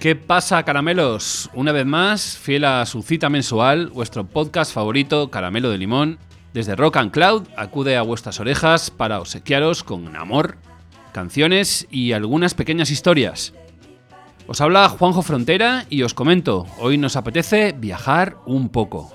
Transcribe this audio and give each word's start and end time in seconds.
¿Qué 0.00 0.16
pasa, 0.16 0.62
caramelos? 0.62 1.50
Una 1.52 1.72
vez 1.72 1.84
más, 1.84 2.38
fiel 2.38 2.64
a 2.64 2.86
su 2.86 3.02
cita 3.02 3.28
mensual, 3.28 3.88
vuestro 3.88 4.26
podcast 4.26 4.72
favorito, 4.72 5.30
Caramelo 5.30 5.68
de 5.68 5.76
Limón, 5.76 6.18
desde 6.54 6.74
Rock 6.74 6.96
and 6.96 7.10
Cloud, 7.10 7.48
acude 7.54 7.98
a 7.98 8.02
vuestras 8.02 8.40
orejas 8.40 8.90
para 8.90 9.20
obsequiaros 9.20 9.84
con 9.84 10.16
amor, 10.16 10.56
canciones 11.12 11.86
y 11.90 12.12
algunas 12.12 12.54
pequeñas 12.54 12.90
historias. 12.90 13.52
Os 14.46 14.62
habla 14.62 14.88
Juanjo 14.88 15.20
Frontera 15.20 15.84
y 15.90 16.02
os 16.02 16.14
comento, 16.14 16.64
hoy 16.78 16.96
nos 16.96 17.16
apetece 17.16 17.74
viajar 17.76 18.38
un 18.46 18.70
poco. 18.70 19.12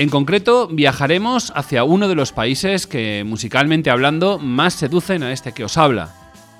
En 0.00 0.08
concreto, 0.08 0.66
viajaremos 0.66 1.52
hacia 1.54 1.84
uno 1.84 2.08
de 2.08 2.14
los 2.14 2.32
países 2.32 2.86
que, 2.86 3.22
musicalmente 3.26 3.90
hablando, 3.90 4.38
más 4.38 4.72
seducen 4.72 5.22
a 5.22 5.30
este 5.30 5.52
que 5.52 5.62
os 5.62 5.76
habla. 5.76 6.14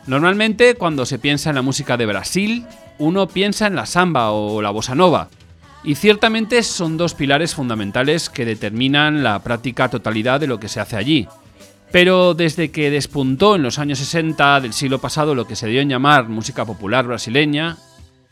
Normalmente, 0.06 0.74
cuando 0.74 1.06
se 1.06 1.18
piensa 1.18 1.48
en 1.48 1.56
la 1.56 1.62
música 1.62 1.96
de 1.96 2.04
Brasil, 2.04 2.66
uno 2.98 3.28
piensa 3.28 3.66
en 3.66 3.76
la 3.76 3.86
samba 3.86 4.30
o 4.32 4.60
la 4.60 4.68
bossa 4.68 4.94
nova, 4.94 5.30
y 5.82 5.94
ciertamente 5.94 6.62
son 6.62 6.98
dos 6.98 7.14
pilares 7.14 7.54
fundamentales 7.54 8.28
que 8.28 8.44
determinan 8.44 9.22
la 9.22 9.38
práctica 9.38 9.88
totalidad 9.88 10.38
de 10.38 10.46
lo 10.46 10.60
que 10.60 10.68
se 10.68 10.80
hace 10.80 10.98
allí. 10.98 11.26
Pero 11.90 12.34
desde 12.34 12.70
que 12.70 12.90
despuntó 12.90 13.56
en 13.56 13.62
los 13.62 13.78
años 13.78 14.00
60 14.00 14.60
del 14.60 14.74
siglo 14.74 15.00
pasado 15.00 15.34
lo 15.34 15.46
que 15.46 15.56
se 15.56 15.66
dio 15.66 15.80
en 15.80 15.88
llamar 15.88 16.28
música 16.28 16.66
popular 16.66 17.06
brasileña, 17.06 17.78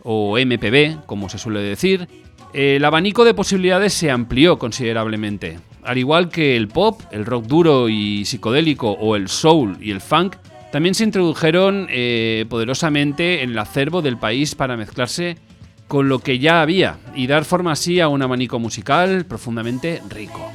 o 0.03 0.37
MPB, 0.39 1.07
como 1.07 1.31
se 1.31 1.39
suele 1.39 1.61
decir, 1.61 2.28
el 2.53 2.85
abanico 2.85 3.25
de 3.25 3.35
posibilidades 3.35 3.93
se 3.93 4.11
amplió 4.11 4.59
considerablemente. 4.59 5.59
Al 5.83 5.99
igual 5.99 6.29
que 6.29 6.57
el 6.57 6.69
pop, 6.69 7.01
el 7.11 7.25
rock 7.25 7.47
duro 7.47 7.89
y 7.89 8.25
psicodélico 8.25 8.91
o 8.93 9.17
el 9.17 9.29
soul 9.29 9.77
y 9.81 9.91
el 9.91 10.01
funk, 10.01 10.37
también 10.71 10.95
se 10.95 11.05
introdujeron 11.05 11.87
eh, 11.91 12.45
poderosamente 12.49 13.43
en 13.43 13.51
el 13.51 13.59
acervo 13.59 14.03
del 14.03 14.19
país 14.19 14.55
para 14.55 14.77
mezclarse 14.77 15.39
con 15.87 16.09
lo 16.09 16.19
que 16.19 16.39
ya 16.39 16.61
había 16.61 16.99
y 17.15 17.27
dar 17.27 17.45
forma 17.45 17.73
así 17.73 18.01
a 18.01 18.09
un 18.09 18.21
abanico 18.21 18.59
musical 18.59 19.25
profundamente 19.25 20.03
rico. 20.11 20.53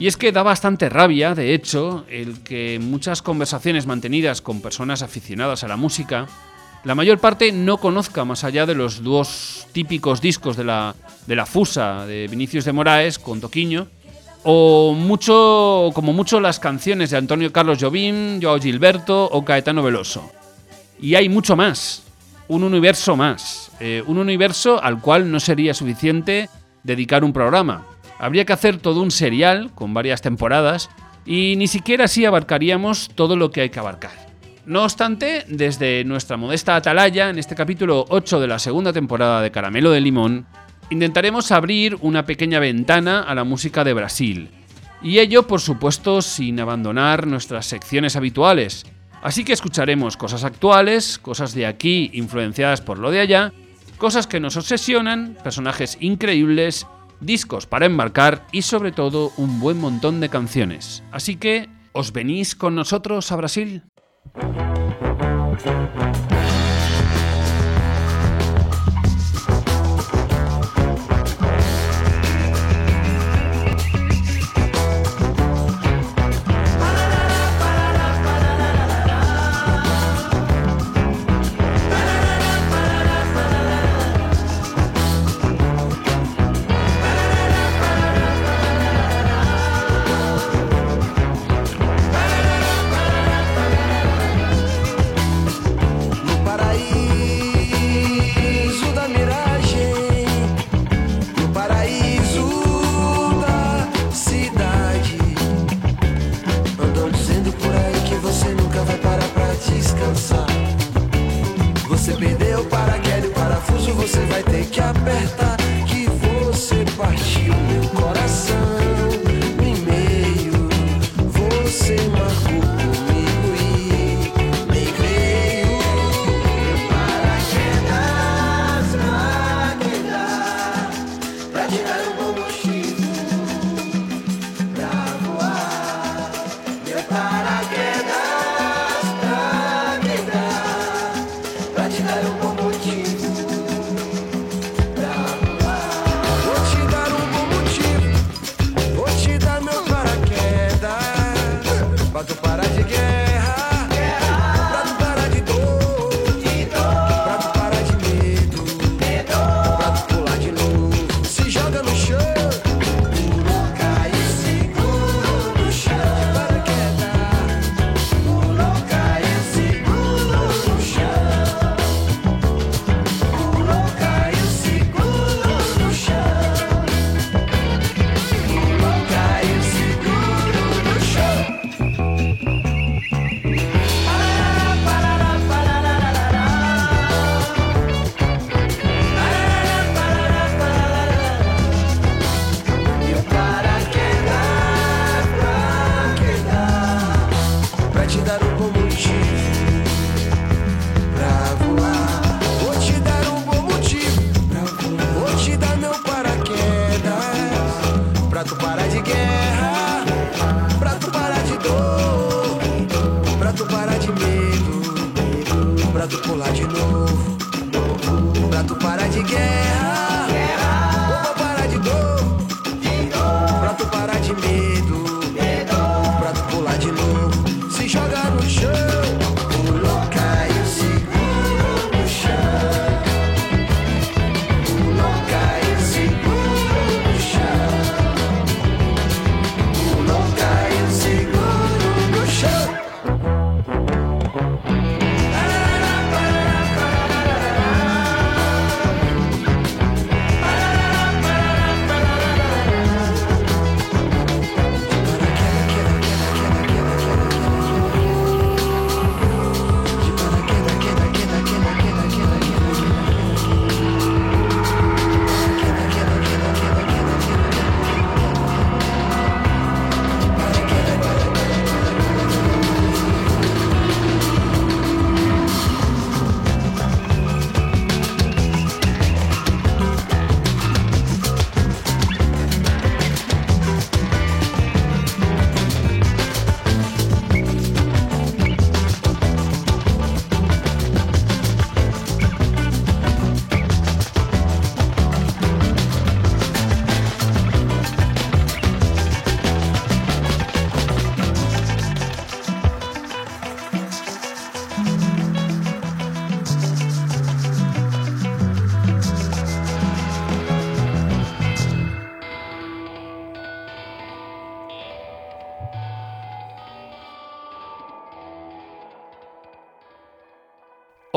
Y 0.00 0.06
es 0.06 0.16
que 0.16 0.32
da 0.32 0.42
bastante 0.42 0.88
rabia, 0.88 1.34
de 1.34 1.52
hecho, 1.52 2.06
el 2.08 2.42
que 2.42 2.78
muchas 2.80 3.20
conversaciones 3.20 3.86
mantenidas 3.86 4.40
con 4.40 4.62
personas 4.62 5.02
aficionadas 5.02 5.62
a 5.62 5.68
la 5.68 5.76
música, 5.76 6.26
la 6.84 6.94
mayor 6.94 7.18
parte 7.18 7.52
no 7.52 7.76
conozca 7.76 8.24
más 8.24 8.42
allá 8.42 8.64
de 8.64 8.74
los 8.74 9.02
dos 9.02 9.66
típicos 9.72 10.22
discos 10.22 10.56
de 10.56 10.64
la, 10.64 10.94
de 11.26 11.36
la 11.36 11.44
Fusa 11.44 12.06
de 12.06 12.28
Vinicius 12.28 12.64
de 12.64 12.72
Moraes 12.72 13.18
con 13.18 13.42
Toquiño, 13.42 13.88
o 14.42 14.94
mucho, 14.94 15.90
como 15.92 16.14
mucho 16.14 16.40
las 16.40 16.58
canciones 16.58 17.10
de 17.10 17.18
Antonio 17.18 17.52
Carlos 17.52 17.76
Jobim, 17.78 18.40
Joao 18.40 18.58
Gilberto 18.58 19.26
o 19.26 19.44
Caetano 19.44 19.82
Veloso. 19.82 20.32
Y 20.98 21.14
hay 21.14 21.28
mucho 21.28 21.56
más, 21.56 22.04
un 22.48 22.64
universo 22.64 23.16
más, 23.16 23.70
eh, 23.80 24.02
un 24.06 24.16
universo 24.16 24.82
al 24.82 25.02
cual 25.02 25.30
no 25.30 25.40
sería 25.40 25.74
suficiente 25.74 26.48
dedicar 26.84 27.22
un 27.22 27.34
programa. 27.34 27.84
Habría 28.20 28.44
que 28.44 28.52
hacer 28.52 28.76
todo 28.76 29.00
un 29.00 29.10
serial 29.10 29.72
con 29.74 29.94
varias 29.94 30.20
temporadas 30.20 30.90
y 31.24 31.54
ni 31.56 31.66
siquiera 31.68 32.04
así 32.04 32.26
abarcaríamos 32.26 33.08
todo 33.14 33.34
lo 33.34 33.50
que 33.50 33.62
hay 33.62 33.70
que 33.70 33.78
abarcar. 33.78 34.12
No 34.66 34.84
obstante, 34.84 35.44
desde 35.48 36.04
nuestra 36.04 36.36
modesta 36.36 36.76
atalaya, 36.76 37.30
en 37.30 37.38
este 37.38 37.54
capítulo 37.54 38.04
8 38.10 38.38
de 38.38 38.46
la 38.46 38.58
segunda 38.58 38.92
temporada 38.92 39.40
de 39.40 39.50
Caramelo 39.50 39.90
de 39.90 40.02
Limón, 40.02 40.46
intentaremos 40.90 41.50
abrir 41.50 41.96
una 42.02 42.26
pequeña 42.26 42.58
ventana 42.58 43.22
a 43.22 43.34
la 43.34 43.44
música 43.44 43.84
de 43.84 43.94
Brasil. 43.94 44.50
Y 45.02 45.18
ello, 45.18 45.46
por 45.46 45.62
supuesto, 45.62 46.20
sin 46.20 46.60
abandonar 46.60 47.26
nuestras 47.26 47.64
secciones 47.64 48.16
habituales. 48.16 48.84
Así 49.22 49.44
que 49.44 49.54
escucharemos 49.54 50.18
cosas 50.18 50.44
actuales, 50.44 51.18
cosas 51.18 51.54
de 51.54 51.64
aquí 51.64 52.10
influenciadas 52.12 52.82
por 52.82 52.98
lo 52.98 53.10
de 53.10 53.20
allá, 53.20 53.54
cosas 53.96 54.26
que 54.26 54.40
nos 54.40 54.58
obsesionan, 54.58 55.38
personajes 55.42 55.96
increíbles 56.00 56.86
discos 57.20 57.66
para 57.66 57.86
embarcar 57.86 58.46
y 58.52 58.62
sobre 58.62 58.92
todo 58.92 59.32
un 59.36 59.60
buen 59.60 59.78
montón 59.78 60.20
de 60.20 60.28
canciones. 60.28 61.02
Así 61.12 61.36
que, 61.36 61.68
¿os 61.92 62.12
venís 62.12 62.54
con 62.54 62.74
nosotros 62.74 63.30
a 63.32 63.36
Brasil? 63.36 63.82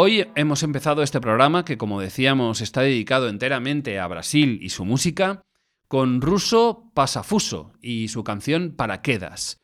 Hoy 0.06 0.28
hemos 0.36 0.64
empezado 0.64 1.02
este 1.02 1.22
programa 1.22 1.64
que, 1.64 1.78
como 1.78 2.02
decíamos, 2.02 2.60
está 2.60 2.82
dedicado 2.82 3.30
enteramente 3.30 4.02
a 4.02 4.08
Brasil 4.08 4.60
y 4.62 4.68
su 4.68 4.84
música, 4.84 5.46
con 5.88 6.20
Russo 6.20 6.92
Pasafuso 6.94 7.72
y 7.82 8.10
su 8.10 8.22
canción 8.22 8.74
Paraquedas. 8.76 9.62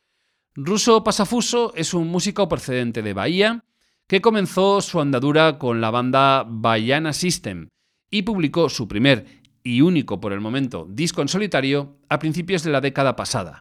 Russo 0.55 1.03
Pasafuso 1.03 1.73
es 1.75 1.93
un 1.93 2.07
músico 2.07 2.47
procedente 2.47 3.01
de 3.01 3.11
Bahía 3.11 3.65
que 4.07 4.21
comenzó 4.21 4.79
su 4.79 5.01
andadura 5.01 5.57
con 5.57 5.81
la 5.81 5.91
banda 5.91 6.45
Baiana 6.47 7.11
System 7.11 7.67
y 8.09 8.21
publicó 8.21 8.69
su 8.69 8.87
primer 8.87 9.25
y 9.61 9.81
único 9.81 10.21
por 10.21 10.31
el 10.31 10.39
momento 10.39 10.87
disco 10.89 11.21
en 11.21 11.27
solitario 11.27 11.97
a 12.07 12.17
principios 12.17 12.63
de 12.63 12.71
la 12.71 12.79
década 12.79 13.17
pasada. 13.17 13.59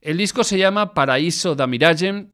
El 0.00 0.18
disco 0.18 0.44
se 0.44 0.56
llama 0.56 0.94
Paraíso 0.94 1.56
da 1.56 1.66
Mirage 1.66 2.28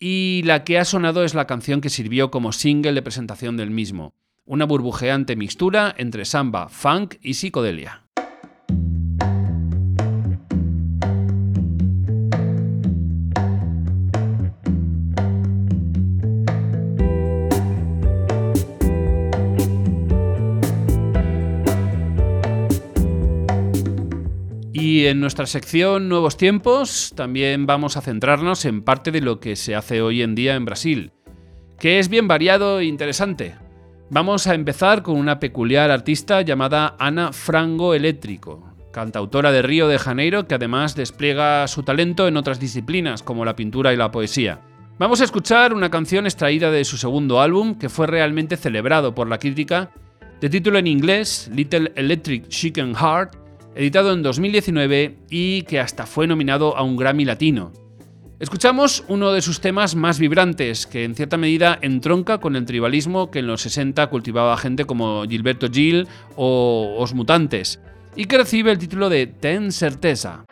y 0.00 0.42
la 0.44 0.64
que 0.64 0.78
ha 0.78 0.84
sonado 0.84 1.24
es 1.24 1.34
la 1.34 1.46
canción 1.46 1.80
que 1.80 1.90
sirvió 1.90 2.30
como 2.30 2.52
single 2.52 2.92
de 2.92 3.02
presentación 3.02 3.56
del 3.56 3.70
mismo, 3.70 4.14
una 4.44 4.64
burbujeante 4.64 5.36
mixtura 5.36 5.94
entre 5.98 6.24
samba, 6.24 6.68
funk 6.68 7.16
y 7.20 7.34
psicodelia. 7.34 8.07
Y 24.98 25.06
en 25.06 25.20
nuestra 25.20 25.46
sección 25.46 26.08
Nuevos 26.08 26.36
Tiempos 26.36 27.12
también 27.14 27.66
vamos 27.66 27.96
a 27.96 28.00
centrarnos 28.00 28.64
en 28.64 28.82
parte 28.82 29.12
de 29.12 29.20
lo 29.20 29.38
que 29.38 29.54
se 29.54 29.76
hace 29.76 30.02
hoy 30.02 30.22
en 30.22 30.34
día 30.34 30.56
en 30.56 30.64
Brasil, 30.64 31.12
que 31.78 32.00
es 32.00 32.08
bien 32.08 32.26
variado 32.26 32.80
e 32.80 32.86
interesante. 32.86 33.54
Vamos 34.10 34.48
a 34.48 34.54
empezar 34.54 35.04
con 35.04 35.16
una 35.16 35.38
peculiar 35.38 35.92
artista 35.92 36.42
llamada 36.42 36.96
Ana 36.98 37.32
Frango 37.32 37.94
Eléctrico, 37.94 38.74
cantautora 38.92 39.52
de 39.52 39.62
Río 39.62 39.86
de 39.86 40.00
Janeiro 40.00 40.48
que 40.48 40.56
además 40.56 40.96
despliega 40.96 41.68
su 41.68 41.84
talento 41.84 42.26
en 42.26 42.36
otras 42.36 42.58
disciplinas 42.58 43.22
como 43.22 43.44
la 43.44 43.54
pintura 43.54 43.92
y 43.92 43.96
la 43.96 44.10
poesía. 44.10 44.62
Vamos 44.98 45.20
a 45.20 45.24
escuchar 45.24 45.74
una 45.74 45.92
canción 45.92 46.26
extraída 46.26 46.72
de 46.72 46.84
su 46.84 46.96
segundo 46.96 47.40
álbum 47.40 47.78
que 47.78 47.88
fue 47.88 48.08
realmente 48.08 48.56
celebrado 48.56 49.14
por 49.14 49.28
la 49.28 49.38
crítica, 49.38 49.92
de 50.40 50.50
título 50.50 50.76
en 50.76 50.88
inglés 50.88 51.48
Little 51.54 51.92
Electric 51.94 52.48
Chicken 52.48 52.96
Heart, 52.96 53.47
editado 53.74 54.12
en 54.12 54.22
2019 54.22 55.18
y 55.30 55.62
que 55.62 55.80
hasta 55.80 56.06
fue 56.06 56.26
nominado 56.26 56.76
a 56.76 56.82
un 56.82 56.96
Grammy 56.96 57.24
Latino. 57.24 57.72
Escuchamos 58.40 59.04
uno 59.08 59.32
de 59.32 59.42
sus 59.42 59.60
temas 59.60 59.96
más 59.96 60.20
vibrantes, 60.20 60.86
que 60.86 61.02
en 61.02 61.16
cierta 61.16 61.36
medida 61.36 61.76
entronca 61.82 62.38
con 62.38 62.54
el 62.54 62.66
tribalismo 62.66 63.32
que 63.32 63.40
en 63.40 63.48
los 63.48 63.62
60 63.62 64.06
cultivaba 64.06 64.56
gente 64.56 64.84
como 64.84 65.24
Gilberto 65.24 65.68
Gil 65.68 66.06
o 66.36 66.94
Os 66.98 67.14
Mutantes, 67.14 67.80
y 68.14 68.26
que 68.26 68.38
recibe 68.38 68.70
el 68.70 68.78
título 68.78 69.08
de 69.08 69.26
Ten 69.26 69.72
Certeza. 69.72 70.44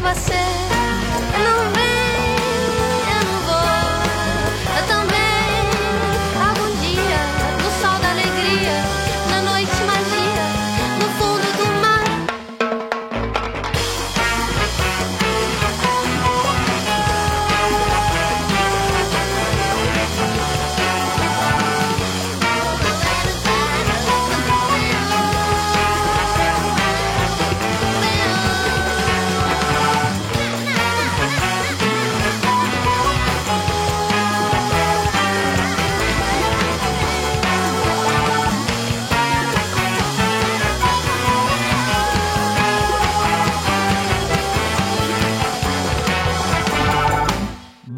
Você 0.00 0.32
não 1.42 1.72
vem. 1.72 1.87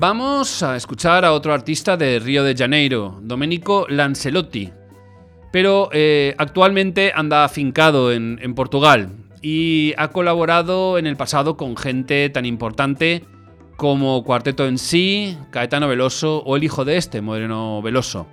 Vamos 0.01 0.63
a 0.63 0.77
escuchar 0.77 1.27
a 1.27 1.35
otro 1.35 1.53
artista 1.53 1.99
de 1.99 2.19
Río 2.21 2.43
de 2.43 2.57
Janeiro, 2.57 3.19
Domenico 3.21 3.85
Lancelotti, 3.87 4.71
pero 5.53 5.91
eh, 5.93 6.35
actualmente 6.39 7.13
anda 7.15 7.45
afincado 7.45 8.11
en, 8.11 8.39
en 8.41 8.55
Portugal 8.55 9.11
y 9.43 9.93
ha 9.99 10.09
colaborado 10.09 10.97
en 10.97 11.07
el 11.07 11.19
pasado 11.19 11.59
con 11.59 11.77
gente 11.77 12.31
tan 12.31 12.47
importante 12.47 13.27
como 13.77 14.25
Cuarteto 14.25 14.67
en 14.67 14.79
sí, 14.79 15.37
Caetano 15.51 15.87
Veloso 15.87 16.39
o 16.47 16.57
el 16.57 16.65
hijo 16.65 16.87
de 16.87 16.97
este, 16.97 17.21
Moreno 17.21 17.83
Veloso. 17.83 18.27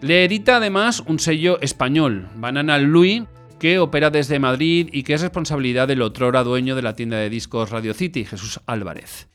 Le 0.00 0.24
edita 0.24 0.56
además 0.56 1.04
un 1.06 1.18
sello 1.18 1.60
español, 1.60 2.30
Banana 2.36 2.78
Louis, 2.78 3.24
que 3.58 3.78
opera 3.78 4.08
desde 4.08 4.38
Madrid 4.38 4.88
y 4.90 5.02
que 5.02 5.12
es 5.12 5.20
responsabilidad 5.20 5.86
del 5.86 6.00
otrora 6.00 6.44
dueño 6.44 6.76
de 6.76 6.82
la 6.82 6.96
tienda 6.96 7.18
de 7.18 7.28
discos 7.28 7.68
Radio 7.68 7.92
City, 7.92 8.24
Jesús 8.24 8.58
Álvarez. 8.64 9.30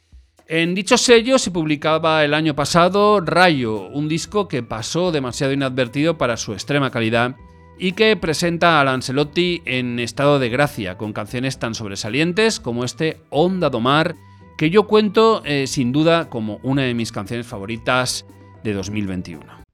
En 0.48 0.76
dicho 0.76 0.96
sello 1.00 1.40
se 1.40 1.50
publicaba 1.50 2.24
el 2.24 2.36
año 2.36 2.56
pasado 2.56 3.20
Rayo, 3.20 3.88
un 3.88 4.08
disco 4.08 4.48
que 4.48 4.62
pasó 4.62 5.12
demasiado 5.12 5.54
inadvertido 5.54 6.20
para 6.20 6.38
su 6.38 6.54
extrema 6.54 6.92
calidad 6.92 7.36
y 7.80 7.94
que 7.94 8.16
presenta 8.16 8.80
a 8.80 8.84
Lancelotti 8.84 9.64
en 9.66 9.98
estado 9.98 10.38
de 10.38 10.50
gracia, 10.50 11.00
con 11.00 11.14
canciones 11.14 11.58
tan 11.58 11.74
sobresalientes 11.74 12.60
como 12.60 12.84
este 12.84 13.18
Onda 13.32 13.72
do 13.72 13.80
Mar, 13.80 14.16
que 14.56 14.70
yo 14.70 14.86
cuento 14.86 15.42
eh, 15.46 15.66
sin 15.66 15.92
duda 15.92 16.30
como 16.30 16.60
una 16.62 16.84
de 16.84 16.94
mis 16.94 17.12
canciones 17.12 17.48
favoritas 17.48 18.28
de 18.64 18.74
2021. 18.74 19.65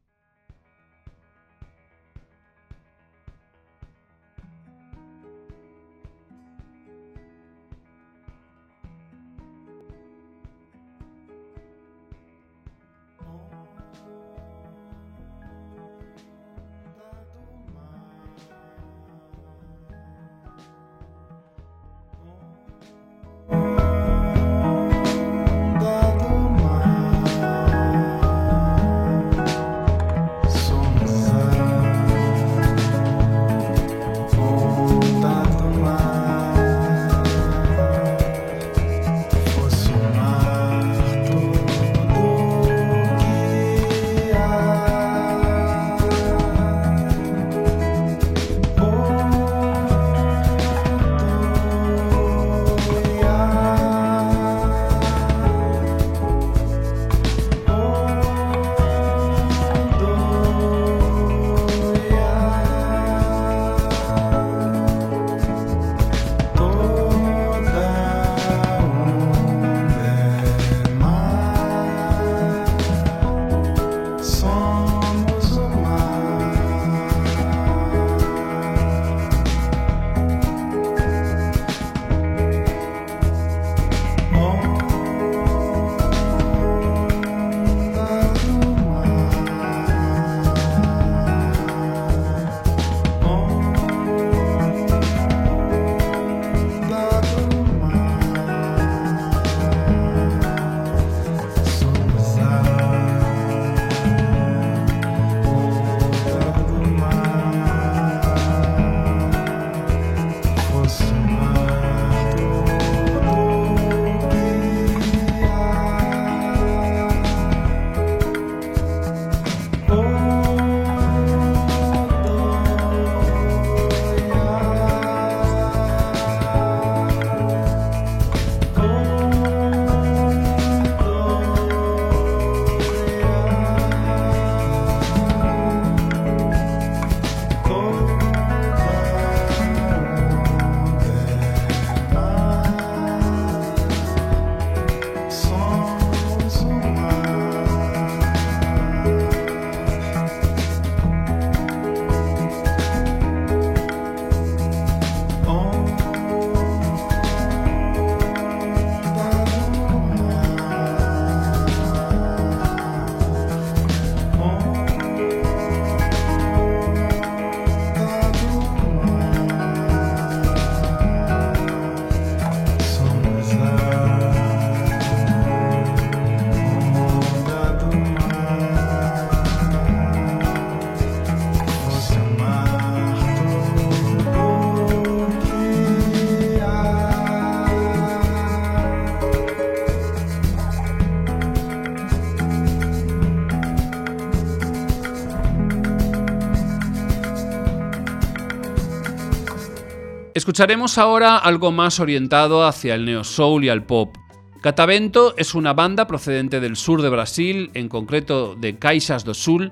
Escucharemos 200.52 200.98
ahora 200.98 201.38
algo 201.38 201.72
más 201.72 202.02
orientado 202.02 202.66
hacia 202.66 202.96
el 202.96 203.06
neo 203.06 203.24
soul 203.24 203.64
y 203.64 203.70
al 203.70 203.86
pop. 203.86 204.18
Catavento 204.60 205.34
es 205.38 205.56
una 205.56 205.72
banda 205.72 206.08
procedente 206.08 206.60
del 206.60 206.76
sur 206.76 207.02
de 207.02 207.08
Brasil, 207.08 207.72
en 207.74 207.88
concreto 207.88 208.56
de 208.56 208.78
Caixas 208.78 209.24
do 209.24 209.34
Sul, 209.34 209.72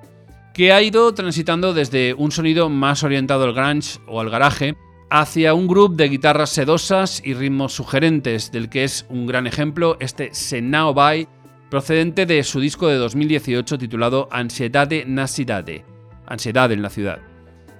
que 0.53 0.71
ha 0.71 0.81
ido 0.81 1.13
transitando 1.13 1.73
desde 1.73 2.13
un 2.13 2.31
sonido 2.31 2.69
más 2.69 3.03
orientado 3.03 3.43
al 3.43 3.53
grunge 3.53 3.99
o 4.07 4.21
al 4.21 4.29
garaje 4.29 4.77
hacia 5.09 5.53
un 5.53 5.67
grupo 5.67 5.95
de 5.95 6.07
guitarras 6.07 6.51
sedosas 6.51 7.21
y 7.25 7.33
ritmos 7.33 7.73
sugerentes, 7.73 8.49
del 8.49 8.69
que 8.69 8.85
es 8.85 9.05
un 9.09 9.27
gran 9.27 9.47
ejemplo 9.47 9.97
este 9.99 10.33
Senao 10.33 10.93
Bai, 10.93 11.27
procedente 11.69 12.25
de 12.25 12.41
su 12.45 12.61
disco 12.61 12.87
de 12.87 12.95
2018 12.95 13.77
titulado 13.77 14.29
Ansiedade 14.31 15.03
na 15.05 15.27
Cidade, 15.27 15.83
Ansiedad 16.25 16.71
en 16.71 16.81
la 16.81 16.89
ciudad, 16.89 17.19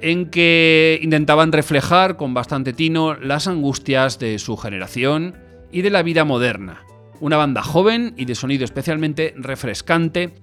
en 0.01 0.29
que 0.29 0.99
intentaban 1.01 1.51
reflejar 1.51 2.17
con 2.17 2.33
bastante 2.33 2.73
tino 2.73 3.15
las 3.15 3.47
angustias 3.47 4.19
de 4.19 4.39
su 4.39 4.57
generación 4.57 5.35
y 5.71 5.81
de 5.81 5.89
la 5.89 6.03
vida 6.03 6.25
moderna. 6.25 6.83
Una 7.19 7.37
banda 7.37 7.63
joven 7.63 8.13
y 8.17 8.25
de 8.25 8.35
sonido 8.35 8.65
especialmente 8.65 9.33
refrescante, 9.37 10.33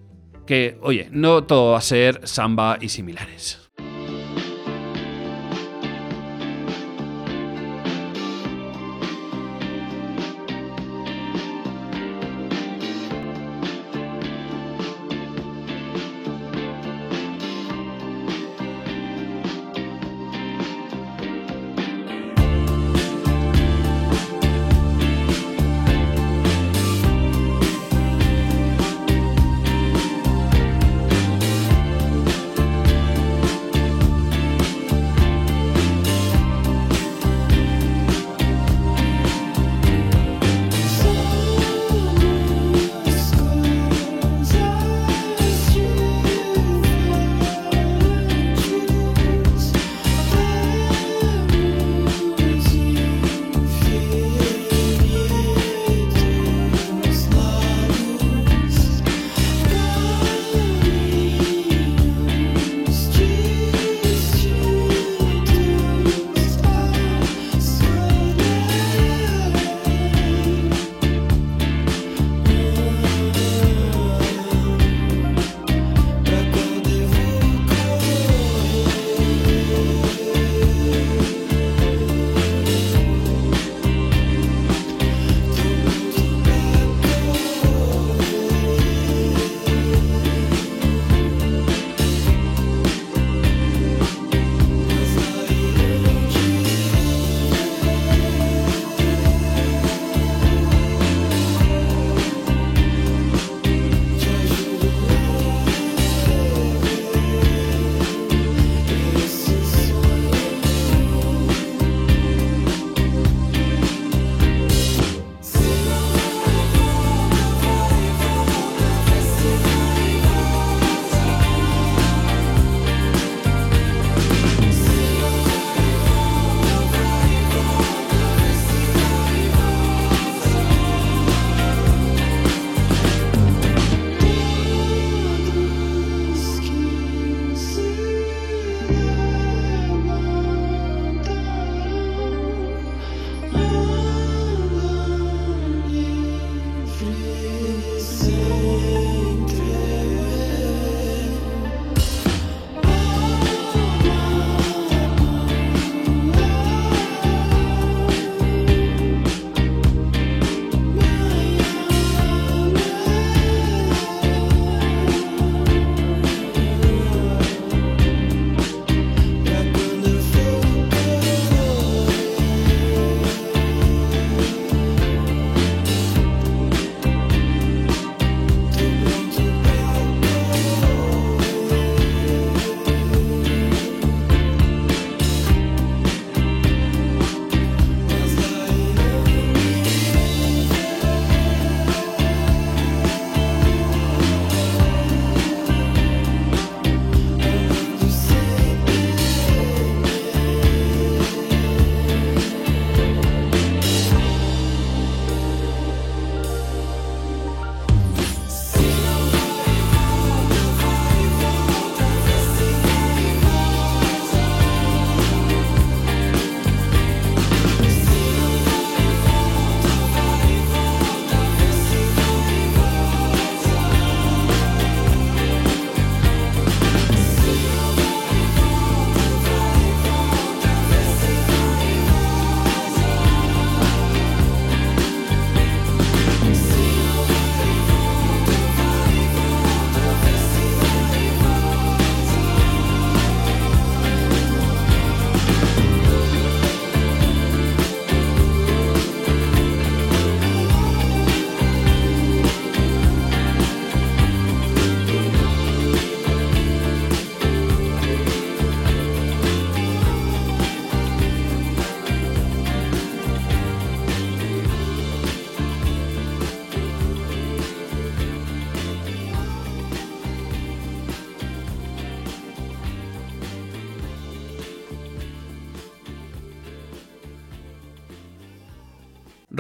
que, 0.47 0.79
oye, 0.83 1.09
no 1.11 1.45
todo 1.45 1.73
va 1.73 1.79
a 1.79 1.83
ser 1.83 2.21
samba 2.25 2.79
y 2.81 2.91
similares. 2.91 3.66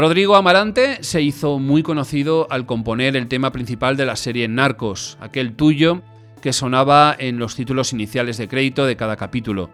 Rodrigo 0.07 0.37
Amarante 0.37 1.03
se 1.03 1.21
hizo 1.21 1.59
muy 1.59 1.83
conocido 1.83 2.47
al 2.49 2.64
componer 2.64 3.16
el 3.16 3.27
tema 3.27 3.51
principal 3.51 3.97
de 3.97 4.07
la 4.07 4.14
serie 4.14 4.47
Narcos, 4.47 5.19
aquel 5.21 5.57
tuyo 5.57 6.03
que 6.40 6.53
sonaba 6.53 7.16
en 7.19 7.40
los 7.40 7.57
títulos 7.57 7.92
iniciales 7.92 8.38
de 8.38 8.47
crédito 8.47 8.87
de 8.87 8.95
cada 8.95 9.16
capítulo. 9.16 9.69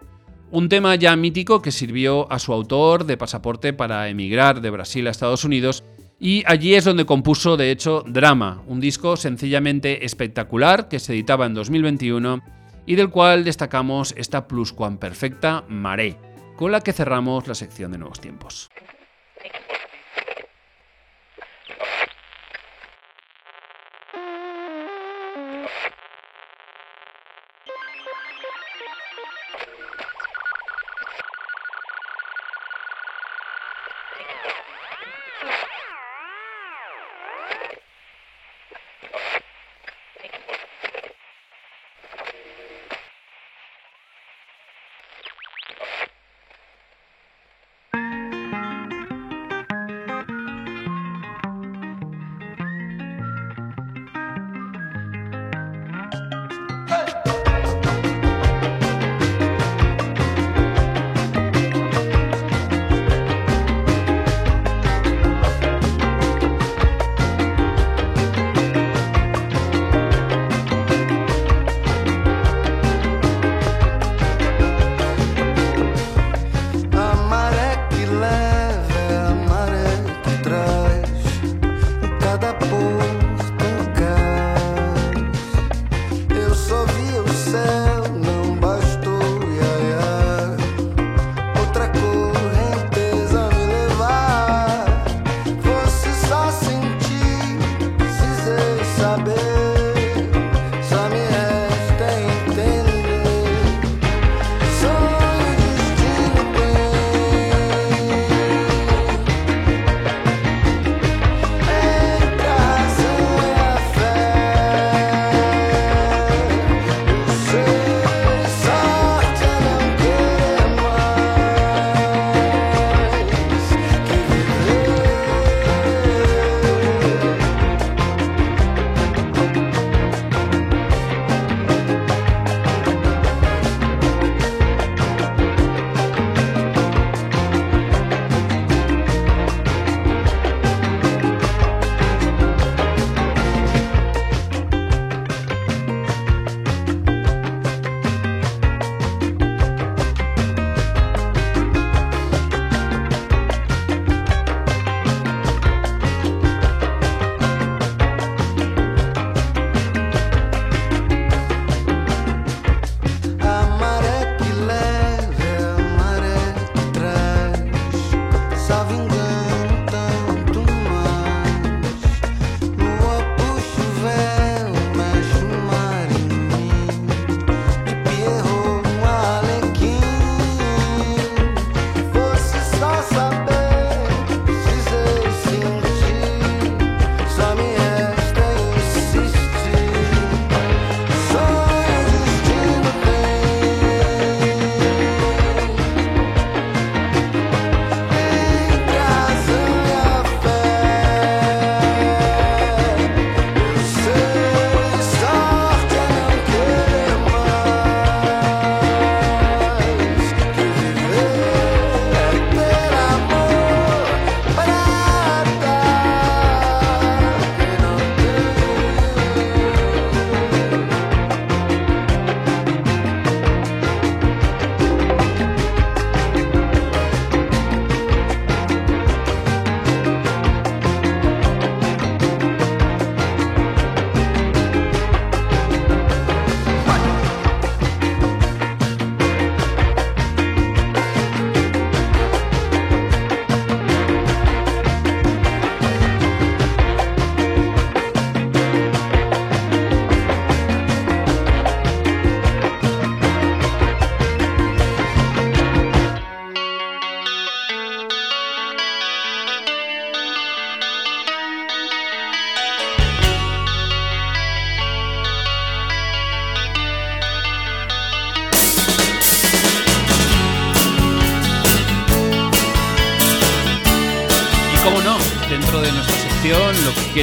Un 0.49 0.69
tema 0.69 0.95
ya 0.95 1.15
mítico 1.15 1.61
que 1.61 1.71
sirvió 1.71 2.31
a 2.31 2.39
su 2.39 2.51
autor 2.51 3.05
de 3.05 3.15
pasaporte 3.15 3.73
para 3.73 4.09
emigrar 4.09 4.59
de 4.61 4.71
Brasil 4.71 5.05
a 5.05 5.11
Estados 5.11 5.43
Unidos 5.45 5.83
y 6.19 6.41
allí 6.47 6.73
es 6.73 6.85
donde 6.85 7.05
compuso 7.05 7.55
de 7.55 7.69
hecho 7.69 8.03
Drama, 8.07 8.63
un 8.65 8.79
disco 8.79 9.15
sencillamente 9.17 10.03
espectacular 10.03 10.87
que 10.87 10.97
se 10.97 11.13
editaba 11.13 11.45
en 11.45 11.53
2021 11.53 12.41
y 12.87 12.95
del 12.95 13.11
cual 13.11 13.43
destacamos 13.43 14.15
esta 14.17 14.47
pluscuamperfecta 14.47 15.63
Maré, 15.69 16.17
con 16.57 16.71
la 16.71 16.81
que 16.81 16.91
cerramos 16.91 17.47
la 17.47 17.53
sección 17.53 17.91
de 17.91 17.99
nuevos 17.99 18.19
tiempos. 18.19 18.71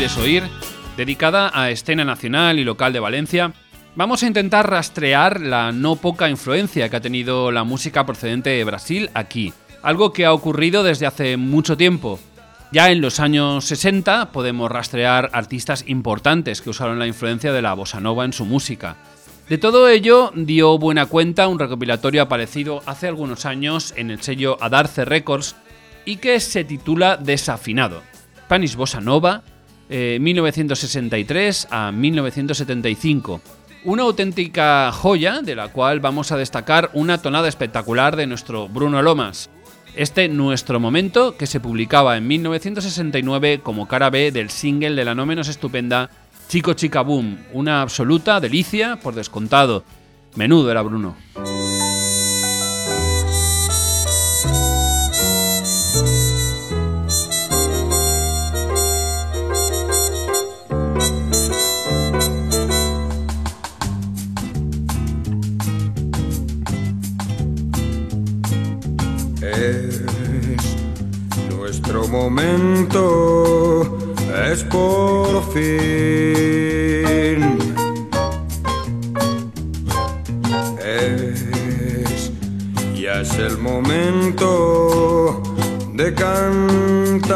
Oír, 0.00 0.44
dedicada 0.96 1.50
a 1.52 1.70
escena 1.70 2.06
nacional 2.06 2.58
y 2.58 2.64
local 2.64 2.94
de 2.94 3.00
Valencia, 3.00 3.52
vamos 3.94 4.22
a 4.22 4.26
intentar 4.26 4.70
rastrear 4.70 5.42
la 5.42 5.72
no 5.72 5.96
poca 5.96 6.30
influencia 6.30 6.88
que 6.88 6.96
ha 6.96 7.02
tenido 7.02 7.52
la 7.52 7.64
música 7.64 8.06
procedente 8.06 8.48
de 8.48 8.64
Brasil 8.64 9.10
aquí, 9.12 9.52
algo 9.82 10.14
que 10.14 10.24
ha 10.24 10.32
ocurrido 10.32 10.82
desde 10.84 11.04
hace 11.04 11.36
mucho 11.36 11.76
tiempo. 11.76 12.18
Ya 12.72 12.90
en 12.90 13.02
los 13.02 13.20
años 13.20 13.66
60 13.66 14.32
podemos 14.32 14.70
rastrear 14.70 15.28
artistas 15.34 15.84
importantes 15.86 16.62
que 16.62 16.70
usaron 16.70 16.98
la 16.98 17.06
influencia 17.06 17.52
de 17.52 17.60
la 17.60 17.74
bossa 17.74 18.00
nova 18.00 18.24
en 18.24 18.32
su 18.32 18.46
música. 18.46 18.96
De 19.50 19.58
todo 19.58 19.86
ello 19.86 20.32
dio 20.34 20.78
buena 20.78 21.04
cuenta 21.04 21.46
un 21.46 21.58
recopilatorio 21.58 22.22
aparecido 22.22 22.82
hace 22.86 23.06
algunos 23.06 23.44
años 23.44 23.92
en 23.98 24.10
el 24.10 24.22
sello 24.22 24.56
Adarce 24.62 25.04
Records 25.04 25.56
y 26.06 26.16
que 26.16 26.40
se 26.40 26.64
titula 26.64 27.18
Desafinado. 27.18 28.02
Spanish 28.46 28.76
Bossa 28.76 29.02
Nova, 29.02 29.42
1963 29.90 31.64
eh, 31.64 31.68
a 31.70 31.92
1975. 31.92 33.40
Una 33.84 34.02
auténtica 34.02 34.92
joya 34.92 35.40
de 35.42 35.56
la 35.56 35.68
cual 35.68 36.00
vamos 36.00 36.32
a 36.32 36.36
destacar 36.36 36.90
una 36.92 37.18
tonada 37.18 37.48
espectacular 37.48 38.14
de 38.14 38.26
nuestro 38.26 38.68
Bruno 38.68 39.02
Lomas. 39.02 39.50
Este 39.96 40.28
Nuestro 40.28 40.78
Momento, 40.78 41.36
que 41.36 41.46
se 41.46 41.60
publicaba 41.60 42.16
en 42.16 42.28
1969 42.28 43.60
como 43.62 43.88
cara 43.88 44.10
B 44.10 44.30
del 44.30 44.50
single 44.50 44.94
de 44.94 45.04
la 45.04 45.14
no 45.14 45.26
menos 45.26 45.48
estupenda 45.48 46.10
Chico 46.48 46.74
Chica 46.74 47.00
Boom, 47.02 47.38
una 47.52 47.82
absoluta 47.82 48.38
delicia 48.38 48.96
por 48.96 49.14
descontado. 49.14 49.84
Menudo 50.36 50.70
era 50.70 50.82
Bruno. 50.82 51.16
Momento 72.10 73.98
es 74.50 74.64
por 74.64 75.42
fin. 75.52 75.70
Es, 80.84 81.40
es 83.20 83.38
el 83.38 83.58
momento 83.58 85.42
de 85.94 86.14
cantar 86.14 87.30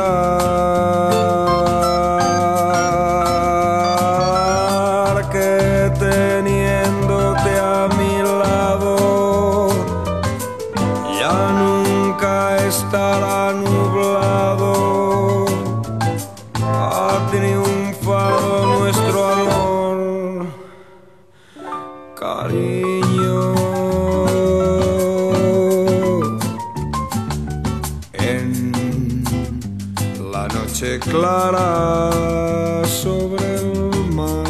sobre 32.87 33.57
el 33.57 33.91
mar, 34.15 34.47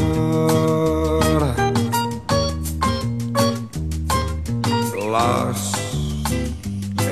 las 5.11 5.73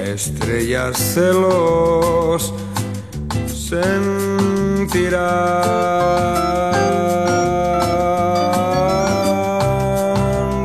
estrellas 0.05 0.97
celos 0.97 2.55
sentirán 3.49 3.83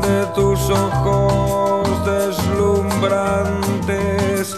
de 0.01 0.25
tus 0.35 0.69
ojos 0.69 1.89
deslumbrantes, 2.05 4.55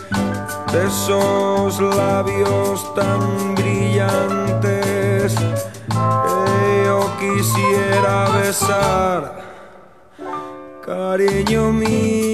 de 0.74 0.86
esos 0.86 1.80
labios 1.80 2.94
tan 2.94 3.56
brillantes 3.56 4.39
quisiera 7.20 8.30
besar, 8.30 9.22
cariño 10.86 11.74
mío. 11.74 12.29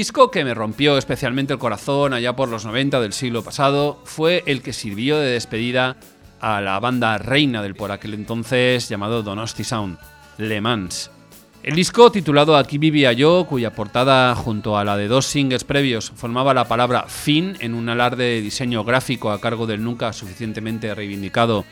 Disco 0.00 0.30
que 0.30 0.46
me 0.46 0.54
rompió 0.54 0.96
especialmente 0.96 1.52
el 1.52 1.58
corazón 1.58 2.14
allá 2.14 2.34
por 2.34 2.48
los 2.48 2.64
90 2.64 3.02
del 3.02 3.12
siglo 3.12 3.44
pasado 3.44 4.00
fue 4.04 4.42
el 4.46 4.62
que 4.62 4.72
sirvió 4.72 5.18
de 5.18 5.32
despedida 5.32 5.98
a 6.40 6.62
la 6.62 6.80
banda 6.80 7.18
reina 7.18 7.62
del 7.62 7.74
por 7.74 7.92
aquel 7.92 8.14
entonces 8.14 8.88
llamado 8.88 9.22
Donosti 9.22 9.62
Sound, 9.62 9.98
Le 10.38 10.62
Mans. 10.62 11.10
El 11.62 11.74
disco 11.74 12.10
titulado 12.10 12.56
Aquí 12.56 12.78
vivía 12.78 13.12
yo, 13.12 13.44
cuya 13.46 13.74
portada 13.74 14.34
junto 14.34 14.78
a 14.78 14.86
la 14.86 14.96
de 14.96 15.06
dos 15.06 15.26
singles 15.26 15.64
previos 15.64 16.10
formaba 16.16 16.54
la 16.54 16.66
palabra 16.66 17.04
fin 17.06 17.58
en 17.60 17.74
un 17.74 17.90
alarde 17.90 18.24
de 18.24 18.40
diseño 18.40 18.84
gráfico 18.84 19.30
a 19.30 19.38
cargo 19.38 19.66
del 19.66 19.84
nunca 19.84 20.14
suficientemente 20.14 20.94
reivindicado 20.94 21.66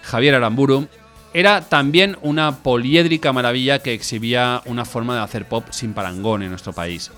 Javier 0.00 0.36
Aramburu, 0.36 0.88
era 1.34 1.60
también 1.60 2.16
una 2.22 2.62
poliédrica 2.62 3.34
maravilla 3.34 3.80
que 3.80 3.92
exhibía 3.92 4.62
una 4.64 4.86
forma 4.86 5.16
de 5.16 5.22
hacer 5.22 5.46
pop 5.46 5.66
sin 5.68 5.92
parangón 5.92 6.42
en 6.42 6.48
nuestro 6.48 6.72
país. 6.72 7.10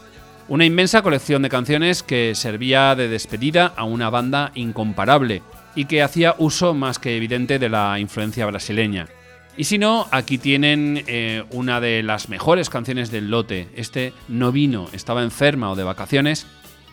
Una 0.48 0.64
inmensa 0.64 1.02
colección 1.02 1.42
de 1.42 1.48
canciones 1.48 2.04
que 2.04 2.36
servía 2.36 2.94
de 2.94 3.08
despedida 3.08 3.72
a 3.76 3.82
una 3.82 4.10
banda 4.10 4.52
incomparable 4.54 5.42
y 5.74 5.86
que 5.86 6.02
hacía 6.02 6.36
uso 6.38 6.72
más 6.72 7.00
que 7.00 7.16
evidente 7.16 7.58
de 7.58 7.68
la 7.68 7.98
influencia 7.98 8.46
brasileña. 8.46 9.08
Y 9.56 9.64
si 9.64 9.78
no, 9.78 10.06
aquí 10.12 10.38
tienen 10.38 11.02
eh, 11.08 11.42
una 11.50 11.80
de 11.80 12.04
las 12.04 12.28
mejores 12.28 12.70
canciones 12.70 13.10
del 13.10 13.28
lote. 13.28 13.68
Este 13.74 14.12
no 14.28 14.52
vino, 14.52 14.88
estaba 14.92 15.24
enferma 15.24 15.72
o 15.72 15.76
de 15.76 15.82
vacaciones. 15.82 16.46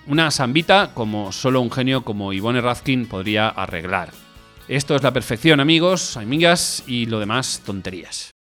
Una 0.08 0.32
sambita 0.32 0.92
como 0.96 1.32
solo 1.32 1.62
un 1.62 1.72
genio 1.72 2.04
como 2.04 2.34
Ivone 2.34 2.60
Razkin 2.60 3.06
podría 3.06 3.50
arreglar. 3.50 4.12
Esto 4.68 4.96
es 4.96 5.04
la 5.04 5.14
perfección, 5.14 5.60
amigos, 5.60 6.18
amigas, 6.18 6.84
y 6.88 7.06
lo 7.06 7.20
demás 7.20 7.62
tonterías. 7.66 8.33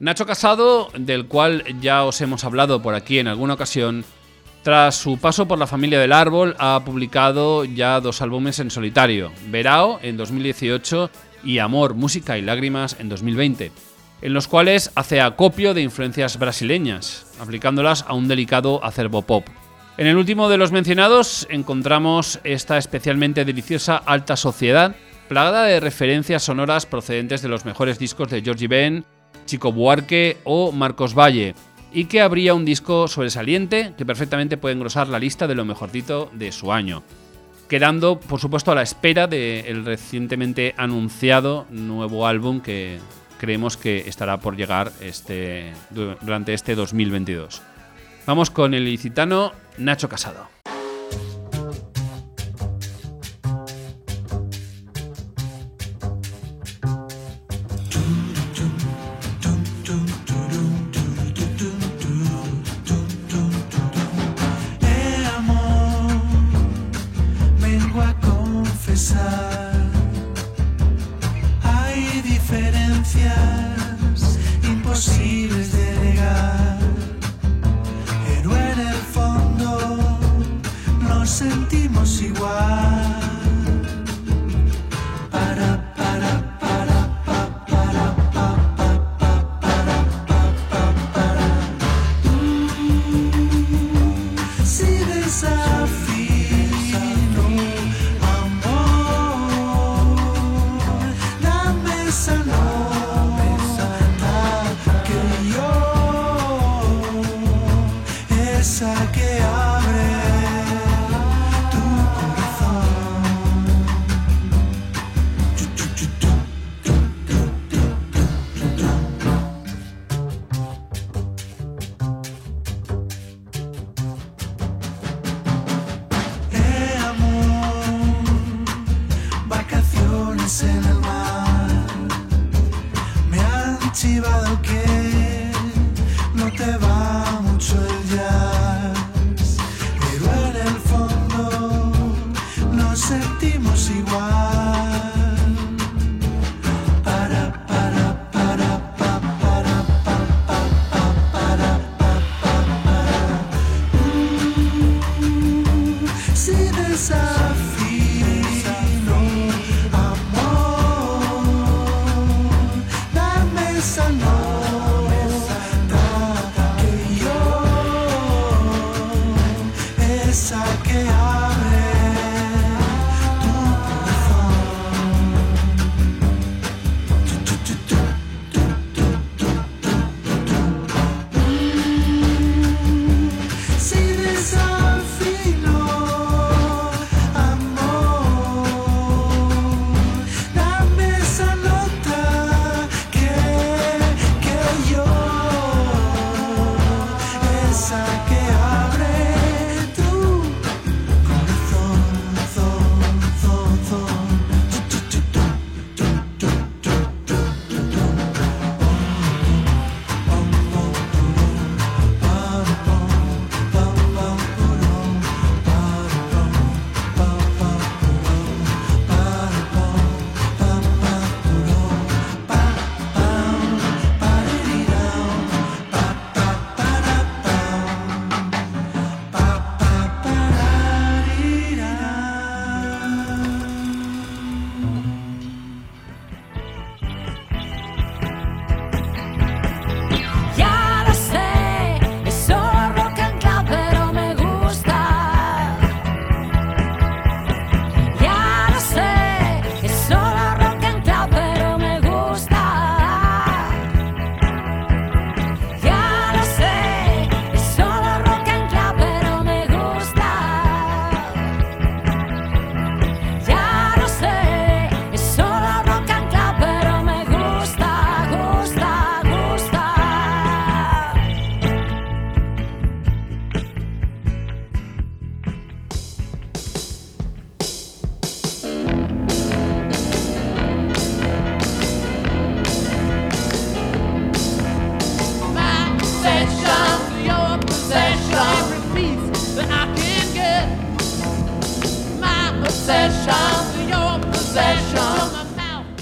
Nacho 0.00 0.24
Casado, 0.24 0.88
del 0.96 1.26
cual 1.26 1.62
ya 1.78 2.04
os 2.04 2.22
hemos 2.22 2.44
hablado 2.44 2.80
por 2.80 2.94
aquí 2.94 3.18
en 3.18 3.28
alguna 3.28 3.52
ocasión, 3.52 4.02
tras 4.62 4.94
su 4.94 5.18
paso 5.18 5.46
por 5.46 5.58
la 5.58 5.66
familia 5.66 6.00
del 6.00 6.14
árbol 6.14 6.56
ha 6.58 6.80
publicado 6.86 7.66
ya 7.66 8.00
dos 8.00 8.22
álbumes 8.22 8.58
en 8.60 8.70
solitario, 8.70 9.30
Verao 9.48 10.00
en 10.02 10.16
2018 10.16 11.10
y 11.44 11.58
Amor, 11.58 11.92
Música 11.92 12.38
y 12.38 12.42
Lágrimas 12.42 12.96
en 12.98 13.10
2020, 13.10 13.72
en 14.22 14.32
los 14.32 14.48
cuales 14.48 14.90
hace 14.94 15.20
acopio 15.20 15.74
de 15.74 15.82
influencias 15.82 16.38
brasileñas, 16.38 17.26
aplicándolas 17.38 18.06
a 18.08 18.14
un 18.14 18.26
delicado 18.26 18.82
acervo 18.82 19.20
pop. 19.20 19.46
En 19.98 20.06
el 20.06 20.16
último 20.16 20.48
de 20.48 20.56
los 20.56 20.72
mencionados 20.72 21.46
encontramos 21.50 22.40
esta 22.42 22.78
especialmente 22.78 23.44
deliciosa 23.44 23.98
alta 23.98 24.38
sociedad, 24.38 24.96
plagada 25.28 25.64
de 25.64 25.78
referencias 25.78 26.42
sonoras 26.42 26.86
procedentes 26.86 27.42
de 27.42 27.48
los 27.48 27.66
mejores 27.66 27.98
discos 27.98 28.30
de 28.30 28.40
Georgie 28.40 28.66
Ben, 28.66 29.04
Chico 29.46 29.72
Buarque 29.72 30.38
o 30.44 30.72
Marcos 30.72 31.14
Valle, 31.14 31.54
y 31.92 32.04
que 32.04 32.20
habría 32.20 32.54
un 32.54 32.64
disco 32.64 33.08
sobresaliente 33.08 33.92
que 33.96 34.06
perfectamente 34.06 34.56
puede 34.56 34.74
engrosar 34.74 35.08
la 35.08 35.18
lista 35.18 35.46
de 35.46 35.54
lo 35.54 35.64
mejorcito 35.64 36.30
de 36.32 36.52
su 36.52 36.72
año. 36.72 37.02
Quedando, 37.68 38.18
por 38.18 38.40
supuesto, 38.40 38.72
a 38.72 38.74
la 38.74 38.82
espera 38.82 39.26
del 39.26 39.84
recientemente 39.84 40.74
anunciado 40.76 41.66
nuevo 41.70 42.26
álbum 42.26 42.60
que 42.60 42.98
creemos 43.38 43.76
que 43.76 44.08
estará 44.08 44.38
por 44.40 44.56
llegar 44.56 44.92
este, 45.00 45.72
durante 45.90 46.52
este 46.52 46.74
2022. 46.74 47.62
Vamos 48.26 48.50
con 48.50 48.74
el 48.74 48.86
ilicitano 48.86 49.52
Nacho 49.78 50.08
Casado. 50.08 50.59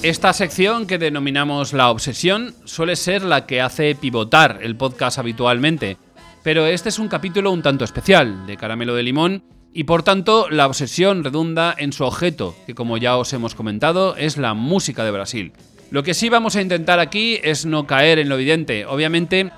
Esta 0.09 0.32
sección 0.32 0.86
que 0.86 0.96
denominamos 0.96 1.74
la 1.74 1.90
obsesión 1.90 2.54
suele 2.64 2.96
ser 2.96 3.22
la 3.22 3.44
que 3.44 3.61
hace 3.61 3.94
pivotar 3.94 4.61
el 4.62 4.74
podcast 4.74 5.18
habitualmente, 5.18 5.98
pero 6.42 6.64
este 6.64 6.88
es 6.88 6.98
un 6.98 7.09
capítulo 7.09 7.50
un 7.50 7.61
tanto 7.61 7.84
especial, 7.84 8.46
de 8.46 8.56
caramelo 8.56 8.94
de 8.94 9.02
limón, 9.02 9.44
y 9.74 9.84
por 9.84 10.02
tanto 10.02 10.48
la 10.48 10.66
obsesión 10.66 11.24
redunda 11.24 11.74
en 11.76 11.92
su 11.92 12.04
objeto, 12.04 12.56
que 12.66 12.74
como 12.74 12.96
ya 12.96 13.18
os 13.18 13.34
hemos 13.34 13.54
comentado 13.54 14.16
es 14.16 14.38
la 14.38 14.54
música 14.54 15.04
de 15.04 15.11
Brasil. 15.11 15.52
Lo 15.90 16.02
que 16.02 16.14
sí 16.14 16.30
vamos 16.30 16.56
a 16.56 16.62
intentar 16.62 17.00
aquí 17.00 17.38
es 17.42 17.66
no 17.66 17.86
caer 17.86 18.18
en 18.18 18.30
lo 18.30 18.36
evidente. 18.36 18.86
Obviamente, 18.86 19.50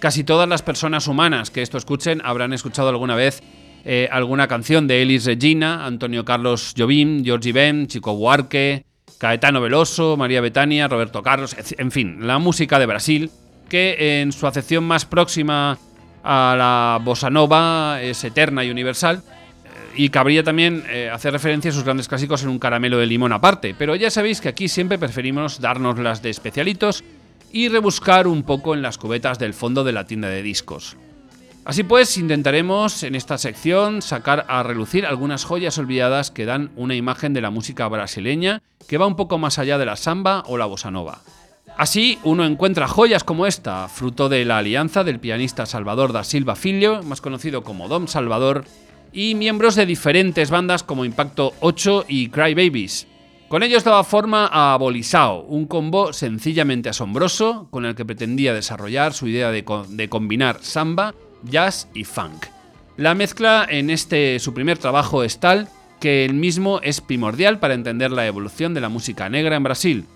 casi 0.00 0.24
todas 0.24 0.48
las 0.48 0.62
personas 0.62 1.06
humanas 1.06 1.52
que 1.52 1.62
esto 1.62 1.78
escuchen 1.78 2.20
habrán 2.24 2.52
escuchado 2.52 2.88
alguna 2.88 3.14
vez 3.14 3.40
eh, 3.84 4.08
alguna 4.10 4.48
canción 4.48 4.88
de 4.88 5.00
Elis 5.00 5.26
Regina, 5.26 5.86
Antonio 5.86 6.24
Carlos 6.24 6.74
Jobim, 6.76 7.24
Georgie 7.24 7.52
Ben, 7.52 7.86
Chico 7.86 8.16
Buarque, 8.16 8.84
Caetano 9.22 9.60
Veloso, 9.60 10.16
María 10.16 10.40
Betania, 10.40 10.88
Roberto 10.88 11.22
Carlos, 11.22 11.54
en 11.78 11.92
fin, 11.92 12.26
la 12.26 12.40
música 12.40 12.80
de 12.80 12.86
Brasil, 12.86 13.30
que 13.68 14.20
en 14.20 14.32
su 14.32 14.48
acepción 14.48 14.82
más 14.82 15.06
próxima 15.06 15.78
a 16.24 16.56
la 16.58 16.98
bossa 17.04 17.30
nova 17.30 18.02
es 18.02 18.24
eterna 18.24 18.64
y 18.64 18.70
universal, 18.72 19.22
y 19.94 20.08
cabría 20.08 20.42
también 20.42 20.82
eh, 20.90 21.08
hacer 21.08 21.32
referencia 21.32 21.70
a 21.70 21.74
sus 21.74 21.84
grandes 21.84 22.08
clásicos 22.08 22.42
en 22.42 22.48
un 22.48 22.58
caramelo 22.58 22.98
de 22.98 23.06
limón 23.06 23.32
aparte, 23.32 23.76
pero 23.78 23.94
ya 23.94 24.10
sabéis 24.10 24.40
que 24.40 24.48
aquí 24.48 24.66
siempre 24.66 24.98
preferimos 24.98 25.60
darnos 25.60 26.00
las 26.00 26.20
de 26.20 26.30
especialitos 26.30 27.04
y 27.52 27.68
rebuscar 27.68 28.26
un 28.26 28.42
poco 28.42 28.74
en 28.74 28.82
las 28.82 28.98
cubetas 28.98 29.38
del 29.38 29.54
fondo 29.54 29.84
de 29.84 29.92
la 29.92 30.04
tienda 30.04 30.30
de 30.30 30.42
discos. 30.42 30.96
Así 31.64 31.84
pues, 31.84 32.18
intentaremos 32.18 33.04
en 33.04 33.14
esta 33.14 33.38
sección 33.38 34.02
sacar 34.02 34.44
a 34.48 34.62
relucir 34.64 35.06
algunas 35.06 35.44
joyas 35.44 35.78
olvidadas 35.78 36.30
que 36.32 36.44
dan 36.44 36.70
una 36.74 36.96
imagen 36.96 37.34
de 37.34 37.40
la 37.40 37.50
música 37.50 37.86
brasileña 37.86 38.62
que 38.88 38.98
va 38.98 39.06
un 39.06 39.14
poco 39.14 39.38
más 39.38 39.58
allá 39.60 39.78
de 39.78 39.86
la 39.86 39.94
samba 39.96 40.42
o 40.48 40.58
la 40.58 40.66
bossa 40.66 40.90
nova. 40.90 41.20
Así, 41.78 42.18
uno 42.24 42.44
encuentra 42.44 42.88
joyas 42.88 43.22
como 43.24 43.46
esta, 43.46 43.88
fruto 43.88 44.28
de 44.28 44.44
la 44.44 44.58
alianza 44.58 45.04
del 45.04 45.20
pianista 45.20 45.64
Salvador 45.64 46.12
da 46.12 46.24
Silva 46.24 46.56
Filho, 46.56 47.02
más 47.04 47.20
conocido 47.20 47.62
como 47.62 47.88
Dom 47.88 48.08
Salvador, 48.08 48.64
y 49.12 49.34
miembros 49.36 49.76
de 49.76 49.86
diferentes 49.86 50.50
bandas 50.50 50.82
como 50.82 51.04
Impacto 51.04 51.54
8 51.60 52.06
y 52.08 52.28
Cry 52.28 52.54
Babies. 52.54 53.06
Con 53.48 53.62
ellos 53.62 53.84
daba 53.84 54.02
forma 54.04 54.48
a 54.50 54.76
Bolisao, 54.78 55.42
un 55.42 55.66
combo 55.66 56.12
sencillamente 56.12 56.88
asombroso 56.88 57.68
con 57.70 57.84
el 57.84 57.94
que 57.94 58.04
pretendía 58.04 58.52
desarrollar 58.52 59.12
su 59.12 59.28
idea 59.28 59.50
de, 59.50 59.64
co- 59.64 59.86
de 59.88 60.08
combinar 60.08 60.58
samba, 60.62 61.14
jazz 61.44 61.88
y 61.94 62.04
funk. 62.04 62.46
La 62.96 63.14
mezcla 63.14 63.66
en 63.68 63.90
este 63.90 64.38
su 64.38 64.54
primer 64.54 64.78
trabajo 64.78 65.24
es 65.24 65.38
tal 65.40 65.68
que 66.00 66.24
el 66.24 66.34
mismo 66.34 66.80
es 66.82 67.00
primordial 67.00 67.58
para 67.58 67.74
entender 67.74 68.10
la 68.10 68.26
evolución 68.26 68.74
de 68.74 68.80
la 68.80 68.88
música 68.88 69.28
negra 69.28 69.56
en 69.56 69.62
Brasil, 69.62 70.06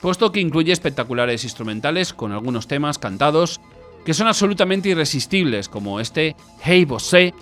puesto 0.00 0.32
que 0.32 0.40
incluye 0.40 0.72
espectaculares 0.72 1.44
instrumentales 1.44 2.12
con 2.12 2.32
algunos 2.32 2.68
temas 2.68 2.98
cantados 2.98 3.60
que 4.04 4.14
son 4.14 4.26
absolutamente 4.26 4.88
irresistibles, 4.88 5.68
como 5.68 6.00
este 6.00 6.36
Hey 6.62 6.84
Você, 6.84 7.34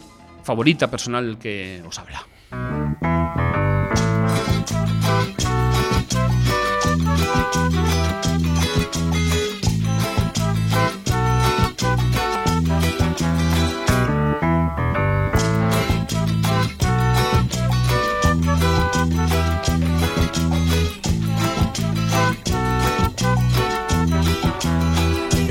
favorita 0.42 0.90
personal 0.90 1.38
que 1.38 1.82
os 1.86 1.98
habla. 1.98 3.17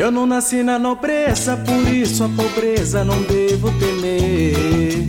Eu 0.07 0.11
não 0.11 0.25
nasci 0.25 0.63
na 0.63 0.79
nobreza, 0.79 1.57
por 1.57 1.93
isso 1.93 2.23
a 2.23 2.29
pobreza 2.29 3.03
não 3.03 3.21
devo 3.23 3.69
temer. 3.77 5.05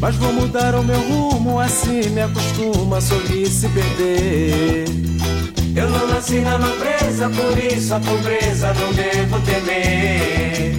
Mas 0.00 0.16
vou 0.16 0.32
mudar 0.32 0.74
o 0.74 0.82
meu 0.82 0.98
rumo, 1.00 1.60
assim 1.60 2.08
me 2.08 2.22
acostuma 2.22 2.96
a 2.96 3.00
se 3.02 3.68
perder. 3.68 4.86
Eu 5.76 5.90
não 5.90 6.08
nasci 6.08 6.38
na 6.38 6.56
nobreza, 6.56 7.28
por 7.28 7.58
isso 7.62 7.94
a 7.94 8.00
pobreza 8.00 8.72
não 8.72 8.94
devo 8.94 9.38
temer. 9.40 10.78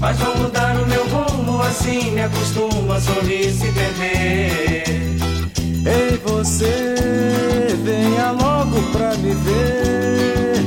Mas 0.00 0.18
vou 0.18 0.36
mudar 0.38 0.76
o 0.76 0.86
meu 0.88 1.06
rumo, 1.06 1.62
assim 1.62 2.10
me 2.10 2.22
acostuma 2.22 2.96
a 2.96 3.00
se 3.00 3.72
perder. 3.72 4.84
Ei, 5.86 6.20
você, 6.24 6.96
venha 7.84 8.32
logo 8.32 8.82
pra 8.90 9.14
me 9.18 9.32
ver. 9.32 10.59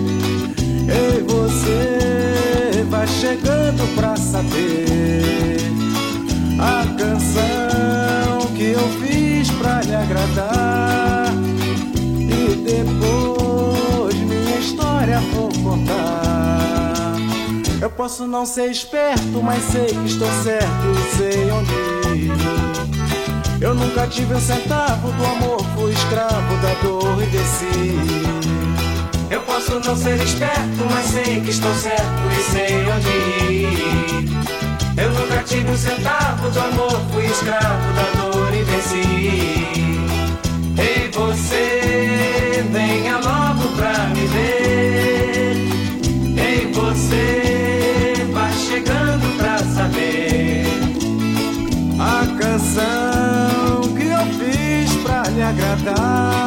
Você 1.28 2.86
vai 2.90 3.08
chegando 3.08 3.96
pra 3.96 4.16
saber 4.16 5.58
a 6.60 6.86
canção 6.98 8.48
que 8.56 8.72
eu 8.72 8.88
fiz 9.02 9.50
pra 9.52 9.82
lhe 9.82 9.96
agradar. 9.96 11.34
E 11.98 12.56
depois 12.56 14.16
minha 14.16 14.60
história 14.60 15.20
vou 15.34 15.50
contar. 15.64 17.16
Eu 17.82 17.90
posso 17.90 18.26
não 18.28 18.46
ser 18.46 18.72
esperto, 18.72 19.42
mas 19.42 19.64
sei 19.64 19.88
que 19.88 20.06
estou 20.06 20.32
certo 20.44 20.94
sei 21.18 21.52
onde 21.52 21.72
ir. 22.18 22.32
Eu 23.62 23.74
nunca 23.74 24.08
tive 24.08 24.34
um 24.36 24.40
centavo 24.40 25.12
do 25.12 25.26
amor, 25.26 25.66
fui 25.76 25.94
escravo 25.94 26.58
da 26.62 26.74
dor 26.82 27.24
e 27.24 27.26
desci. 27.28 28.53
Eu 29.34 29.42
posso 29.42 29.80
não 29.80 29.98
ser 29.98 30.22
esperto, 30.22 30.86
mas 30.92 31.08
sei 31.08 31.42
que 31.42 31.50
estou 31.50 31.74
certo 31.74 32.04
e 32.38 32.52
sei 32.52 32.86
onde 32.86 33.10
ir. 33.52 34.30
Eu 34.96 35.10
nunca 35.10 35.42
tive 35.44 35.72
um 35.72 35.76
centavo 35.76 36.52
do 36.52 36.60
amor, 36.60 37.02
fui 37.12 37.26
escravo 37.26 37.94
da 37.96 38.22
dor 38.22 38.54
e 38.54 38.62
venci. 38.62 39.02
Ei, 40.78 41.10
você, 41.12 42.64
venha 42.72 43.18
logo 43.18 43.70
pra 43.76 44.06
me 44.10 44.28
ver. 44.28 45.56
Ei, 46.38 46.72
você, 46.72 48.28
vai 48.32 48.54
chegando 48.54 49.36
pra 49.40 49.58
saber 49.58 50.68
a 52.00 52.28
canção 52.38 53.82
que 53.96 54.06
eu 54.06 54.26
fiz 54.38 54.96
pra 54.98 55.24
lhe 55.24 55.42
agradar. 55.42 56.43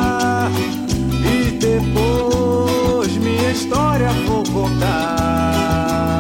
História 3.57 4.09
vou 4.27 4.45
contar. 4.45 6.16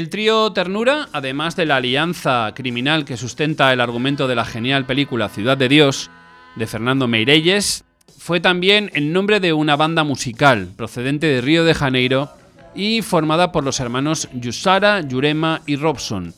El 0.00 0.08
trío 0.08 0.50
Ternura, 0.54 1.10
además 1.12 1.56
de 1.56 1.66
la 1.66 1.76
alianza 1.76 2.52
criminal 2.54 3.04
que 3.04 3.18
sustenta 3.18 3.70
el 3.70 3.82
argumento 3.82 4.28
de 4.28 4.34
la 4.34 4.46
genial 4.46 4.86
película 4.86 5.28
Ciudad 5.28 5.58
de 5.58 5.68
Dios, 5.68 6.10
de 6.56 6.66
Fernando 6.66 7.06
Meirelles, 7.06 7.84
fue 8.16 8.40
también 8.40 8.90
el 8.94 9.12
nombre 9.12 9.40
de 9.40 9.52
una 9.52 9.76
banda 9.76 10.02
musical 10.02 10.68
procedente 10.74 11.26
de 11.26 11.42
Río 11.42 11.64
de 11.64 11.74
Janeiro 11.74 12.30
y 12.74 13.02
formada 13.02 13.52
por 13.52 13.62
los 13.62 13.78
hermanos 13.78 14.30
Yusara, 14.32 15.02
Yurema 15.02 15.60
y 15.66 15.76
Robson, 15.76 16.32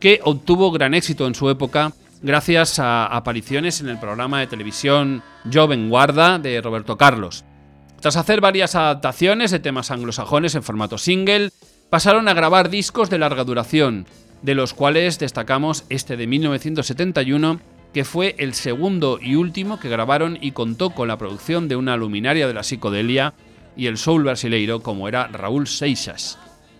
que 0.00 0.18
obtuvo 0.24 0.72
gran 0.72 0.92
éxito 0.92 1.28
en 1.28 1.36
su 1.36 1.48
época 1.48 1.92
gracias 2.20 2.80
a 2.80 3.06
apariciones 3.06 3.80
en 3.80 3.90
el 3.90 4.00
programa 4.00 4.40
de 4.40 4.48
televisión 4.48 5.22
Joven 5.52 5.88
Guarda 5.88 6.40
de 6.40 6.60
Roberto 6.60 6.96
Carlos. 6.96 7.44
Tras 8.00 8.16
hacer 8.16 8.40
varias 8.40 8.74
adaptaciones 8.74 9.52
de 9.52 9.60
temas 9.60 9.92
anglosajones 9.92 10.56
en 10.56 10.64
formato 10.64 10.98
single, 10.98 11.52
pasaron 11.94 12.26
a 12.26 12.34
grabar 12.34 12.70
discos 12.70 13.08
de 13.08 13.18
larga 13.18 13.44
duración, 13.44 14.04
de 14.42 14.56
los 14.56 14.74
cuales 14.74 15.20
destacamos 15.20 15.84
este 15.90 16.16
de 16.16 16.26
1971, 16.26 17.60
que 17.92 18.02
fue 18.02 18.34
el 18.38 18.54
segundo 18.54 19.20
y 19.22 19.36
último 19.36 19.78
que 19.78 19.88
grabaron 19.88 20.36
y 20.40 20.50
contó 20.50 20.90
con 20.90 21.06
la 21.06 21.18
producción 21.18 21.68
de 21.68 21.76
una 21.76 21.96
luminaria 21.96 22.48
de 22.48 22.54
la 22.54 22.64
psicodelia 22.64 23.34
y 23.76 23.86
el 23.86 23.96
soul 23.96 24.24
brasileiro 24.24 24.82
como 24.82 25.06
era 25.06 25.28
Raúl 25.28 25.68
Seixas. 25.68 26.36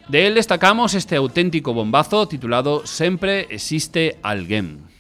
De 0.09 0.27
él 0.27 0.35
destacamos 0.35 0.95
este 0.95 1.15
auténtico 1.15 1.75
bombazo 1.75 2.27
titulado 2.27 2.85
Sempre 2.85 3.47
existe 3.51 4.19
alguien. 4.21 4.94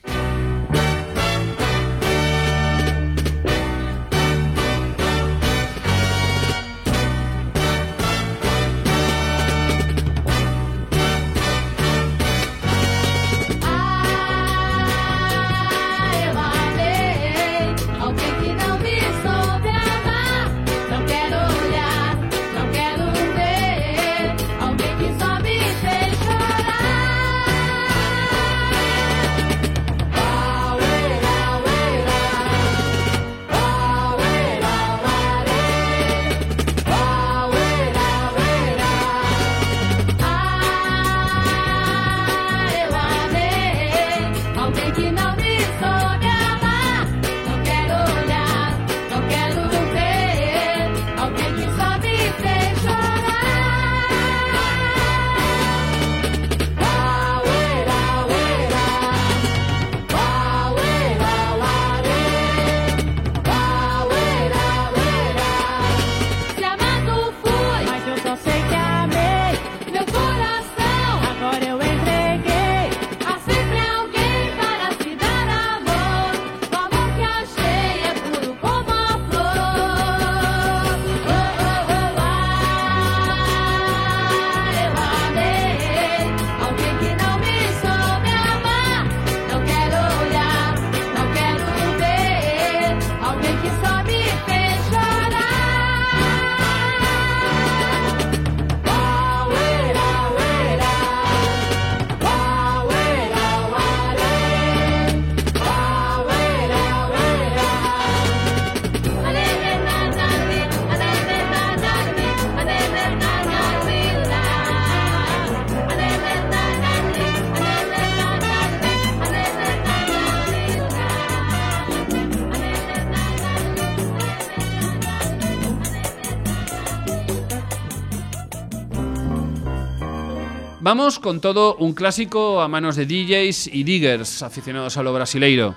Vamos 130.84 131.18
con 131.18 131.40
todo 131.40 131.76
un 131.76 131.94
clásico 131.94 132.60
a 132.60 132.68
manos 132.68 132.94
de 132.94 133.06
DJs 133.06 133.68
y 133.68 133.84
diggers 133.84 134.42
aficionados 134.42 134.98
a 134.98 135.02
lo 135.02 135.14
brasileiro. 135.14 135.74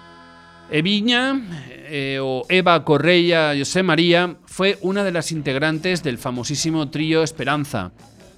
Eviña, 0.69 1.43
eh, 1.89 2.19
o 2.21 2.45
Eva 2.49 2.83
Correia 2.83 3.53
José 3.57 3.83
María, 3.83 4.35
fue 4.47 4.77
una 4.81 5.05
de 5.05 5.13
las 5.13 5.31
integrantes 5.31 6.03
del 6.03 6.17
famosísimo 6.17 6.89
trío 6.89 7.23
Esperanza, 7.23 7.93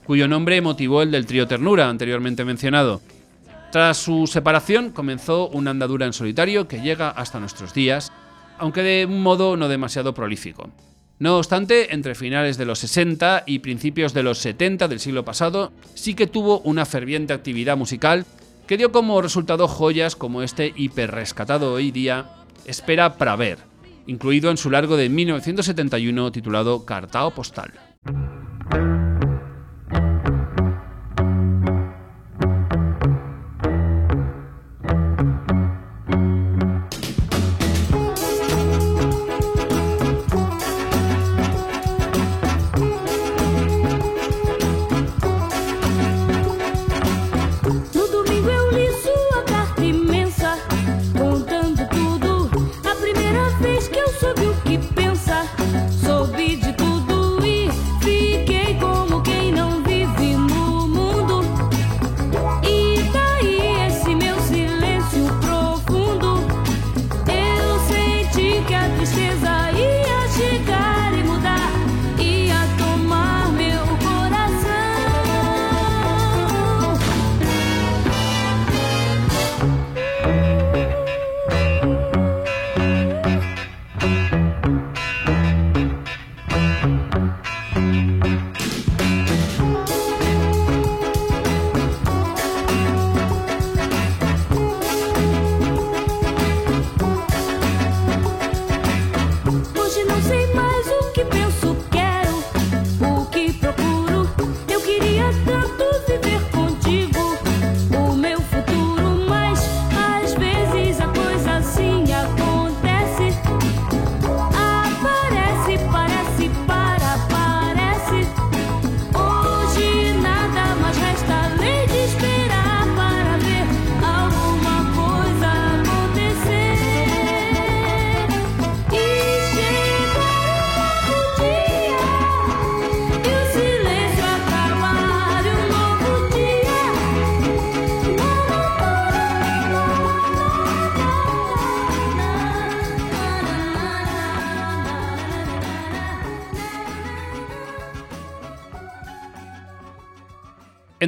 cuyo 0.06 0.28
nombre 0.28 0.62
motivó 0.62 1.02
el 1.02 1.10
del 1.10 1.26
trío 1.26 1.48
Ternura, 1.48 1.90
anteriormente 1.90 2.46
mencionado. 2.46 3.02
Tras 3.72 3.98
su 3.98 4.28
separación 4.28 4.92
comenzó 4.92 5.50
una 5.50 5.72
andadura 5.72 6.06
en 6.06 6.14
solitario 6.14 6.68
que 6.68 6.82
llega 6.82 7.10
hasta 7.10 7.40
nuestros 7.40 7.74
días, 7.74 8.12
aunque 8.60 8.84
de 8.84 9.08
un 9.08 9.24
modo 9.24 9.58
no 9.58 9.70
demasiado 9.70 10.14
prolífico. 10.14 10.70
No 11.20 11.38
obstante, 11.38 11.94
entre 11.94 12.16
finales 12.16 12.58
de 12.58 12.66
los 12.66 12.80
60 12.80 13.44
y 13.46 13.60
principios 13.60 14.14
de 14.14 14.24
los 14.24 14.38
70 14.38 14.88
del 14.88 15.02
siglo 15.02 15.26
pasado, 15.26 15.74
sí 15.94 16.14
que 16.14 16.28
tuvo 16.28 16.62
una 16.62 16.86
ferviente 16.86 17.34
actividad 17.34 17.76
musical 17.76 18.26
que 18.68 18.78
dio 18.78 18.94
como 18.94 19.22
resultado 19.22 19.68
joyas 19.68 20.16
como 20.16 20.44
este 20.44 20.74
hiperrescatado 20.76 21.74
hoy 21.74 21.92
día 21.92 22.30
Espera 22.66 23.18
para 23.18 23.36
ver, 23.36 23.58
incluido 24.08 24.52
en 24.52 24.58
su 24.58 24.70
largo 24.70 24.96
de 24.96 25.10
1971 25.10 26.32
titulado 26.32 26.86
Cartao 26.86 27.32
Postal. 27.32 27.74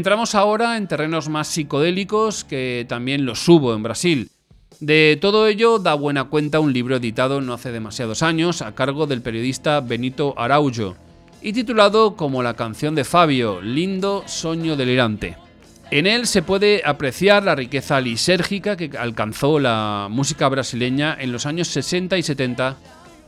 Entramos 0.02 0.34
ahora 0.34 0.78
en 0.78 0.88
terrenos 0.88 1.30
más 1.30 1.48
psicodélicos 1.48 2.44
que 2.44 2.88
también 2.90 3.24
los 3.24 3.48
hubo 3.48 3.76
en 3.76 3.84
Brasil. 3.84 4.32
De 4.80 5.16
todo 5.22 5.46
ello 5.46 5.78
da 5.78 5.94
buena 5.94 6.24
cuenta 6.24 6.60
un 6.60 6.74
libro 6.74 6.96
editado 6.96 7.40
no 7.40 7.54
hace 7.54 7.72
demasiados 7.72 8.24
años 8.24 8.64
a 8.64 8.74
cargo 8.74 9.06
del 9.06 9.22
periodista 9.22 9.80
Benito 9.80 10.34
Araujo 10.40 10.96
y 11.40 11.54
titulado 11.54 12.16
como 12.16 12.42
la 12.42 12.56
canción 12.56 12.96
de 12.96 13.04
Fabio, 13.04 13.62
Lindo 13.62 14.24
Soño 14.26 14.76
Delirante. 14.76 15.38
En 15.92 16.08
él 16.08 16.26
se 16.26 16.42
puede 16.42 16.82
apreciar 16.84 17.44
la 17.44 17.54
riqueza 17.54 18.02
lisérgica 18.02 18.76
que 18.76 18.98
alcanzó 18.98 19.60
la 19.60 20.08
música 20.10 20.50
brasileña 20.50 21.16
en 21.20 21.32
los 21.32 21.46
años 21.46 21.68
60 21.68 22.18
y 22.18 22.24
70 22.24 22.76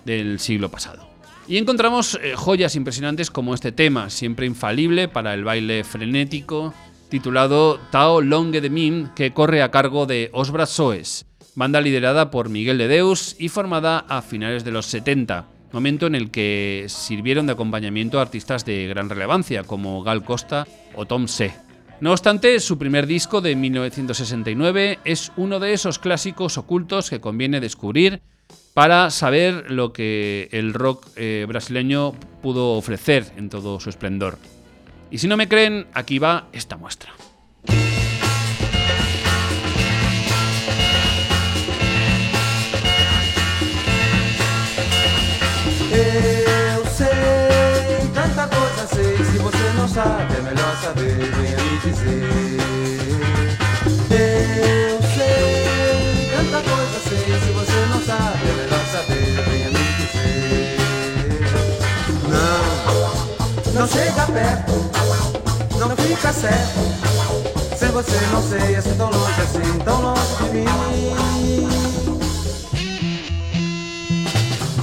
del 0.05 0.39
siglo 0.39 0.71
pasado. 0.71 1.12
Y 1.47 1.57
encontramos 1.57 2.17
eh, 2.21 2.35
joyas 2.35 2.75
impresionantes 2.75 3.29
como 3.29 3.53
este 3.53 3.73
tema, 3.73 4.09
siempre 4.09 4.45
infalible 4.45 5.09
para 5.09 5.33
el 5.33 5.43
baile 5.43 5.83
frenético, 5.83 6.73
titulado 7.09 7.79
Tao 7.91 8.21
Longue 8.21 8.61
de 8.61 8.69
Mim, 8.69 9.09
que 9.13 9.33
corre 9.33 9.61
a 9.61 9.69
cargo 9.69 10.05
de 10.05 10.29
Os 10.31 10.51
Braçoes, 10.51 11.25
banda 11.55 11.81
liderada 11.81 12.31
por 12.31 12.47
Miguel 12.47 12.77
de 12.77 12.87
Deus 12.87 13.35
y 13.37 13.49
formada 13.49 13.99
a 14.07 14.21
finales 14.21 14.63
de 14.63 14.71
los 14.71 14.85
70, 14.85 15.45
momento 15.73 16.07
en 16.07 16.15
el 16.15 16.31
que 16.31 16.85
sirvieron 16.87 17.45
de 17.45 17.53
acompañamiento 17.53 18.19
a 18.19 18.21
artistas 18.21 18.63
de 18.63 18.87
gran 18.87 19.09
relevancia 19.09 19.63
como 19.63 20.01
Gal 20.01 20.23
Costa 20.23 20.65
o 20.95 21.05
Tom 21.05 21.27
C. 21.27 21.53
No 21.99 22.11
obstante, 22.11 22.59
su 22.61 22.77
primer 22.77 23.05
disco 23.05 23.41
de 23.41 23.55
1969 23.55 24.99
es 25.03 25.31
uno 25.35 25.59
de 25.59 25.73
esos 25.73 25.99
clásicos 25.99 26.57
ocultos 26.57 27.09
que 27.09 27.19
conviene 27.19 27.59
descubrir 27.59 28.21
para 28.73 29.09
saber 29.11 29.71
lo 29.71 29.93
que 29.93 30.49
el 30.51 30.73
rock 30.73 31.07
eh, 31.15 31.45
brasileño 31.47 32.13
pudo 32.41 32.73
ofrecer 32.73 33.31
en 33.37 33.49
todo 33.49 33.79
su 33.79 33.89
esplendor. 33.89 34.37
Y 35.11 35.19
si 35.19 35.27
no 35.27 35.37
me 35.37 35.47
creen, 35.47 35.87
aquí 35.93 36.17
va 36.19 36.47
esta 36.53 36.75
muestra. 36.75 37.13
Não, 63.73 63.87
chega 63.87 64.25
perto. 64.27 64.71
Não 65.79 65.89
fica 65.97 66.31
certo. 66.31 66.79
Sem 67.75 67.89
você 67.89 68.19
não 68.31 68.41
sei, 68.43 68.75
assim 68.75 68.93
tão 68.95 69.09
longe, 69.09 69.41
assim 69.41 69.79
tão 69.83 69.99
longe 70.01 70.21
de 70.37 70.49
mim. 70.51 70.65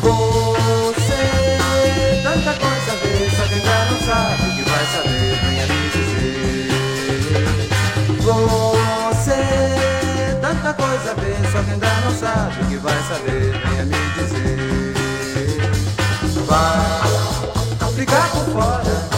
Você 0.03 1.23
tanta 2.25 2.53
coisa 2.59 2.93
vê, 3.01 3.31
só 3.37 3.45
quem 3.47 3.61
já 3.61 3.85
não 3.85 3.99
sabe 4.01 4.45
que 4.57 4.63
vai 4.69 4.85
saber, 4.87 5.39
venha 5.45 5.67
me 5.67 5.81
dizer. 5.91 6.69
Você 8.21 9.41
tanta 10.41 10.71
coisa 10.75 11.15
vê, 11.15 11.33
só 11.53 11.63
quem 11.63 11.79
já 11.79 11.95
não 12.01 12.13
sabe 12.19 12.59
que 12.69 12.77
vai 12.77 13.01
saber, 13.09 13.53
venha 13.65 13.85
me 13.85 14.01
dizer. 14.17 14.59
Vai 16.47 17.20
ficar 18.01 18.31
por 18.31 18.45
fora, 18.53 19.09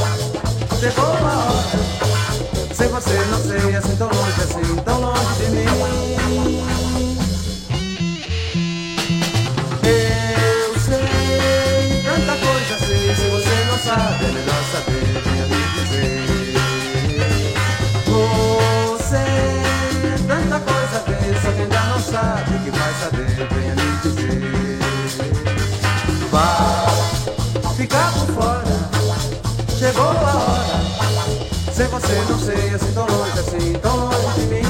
chegou 0.80 1.04
a 1.04 1.10
hora. 1.10 2.74
Sem 2.74 2.88
você 2.88 3.14
não 3.30 3.38
sei, 3.38 3.76
assim 3.76 3.96
tão 3.96 4.08
longe, 4.08 4.42
assim 4.42 4.76
tão 4.84 5.00
longe 5.00 5.34
de 5.38 5.50
mim. 5.50 6.01
Você 31.86 32.24
não 32.28 32.38
sei, 32.38 32.74
assim 32.74 32.92
tão 32.92 33.06
longe, 33.06 33.38
assim 33.38 33.72
tão 33.80 33.96
longe 33.96 34.40
de 34.40 34.46
mim. 34.46 34.62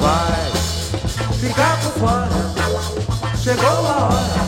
Vai 0.00 0.52
ficar 1.40 1.80
por 1.80 1.92
fora, 1.92 2.28
chegou 3.36 3.68
a 3.68 4.08
hora. 4.08 4.46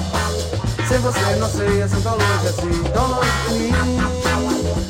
Sem 0.89 0.99
você 0.99 1.37
não 1.37 1.49
sei, 1.49 1.83
assim 1.83 2.01
tão 2.01 2.13
longe, 2.13 2.49
assim 2.49 2.83
tão 2.93 3.09
longe 3.09 3.31
de 3.49 3.55
mim. 3.55 3.73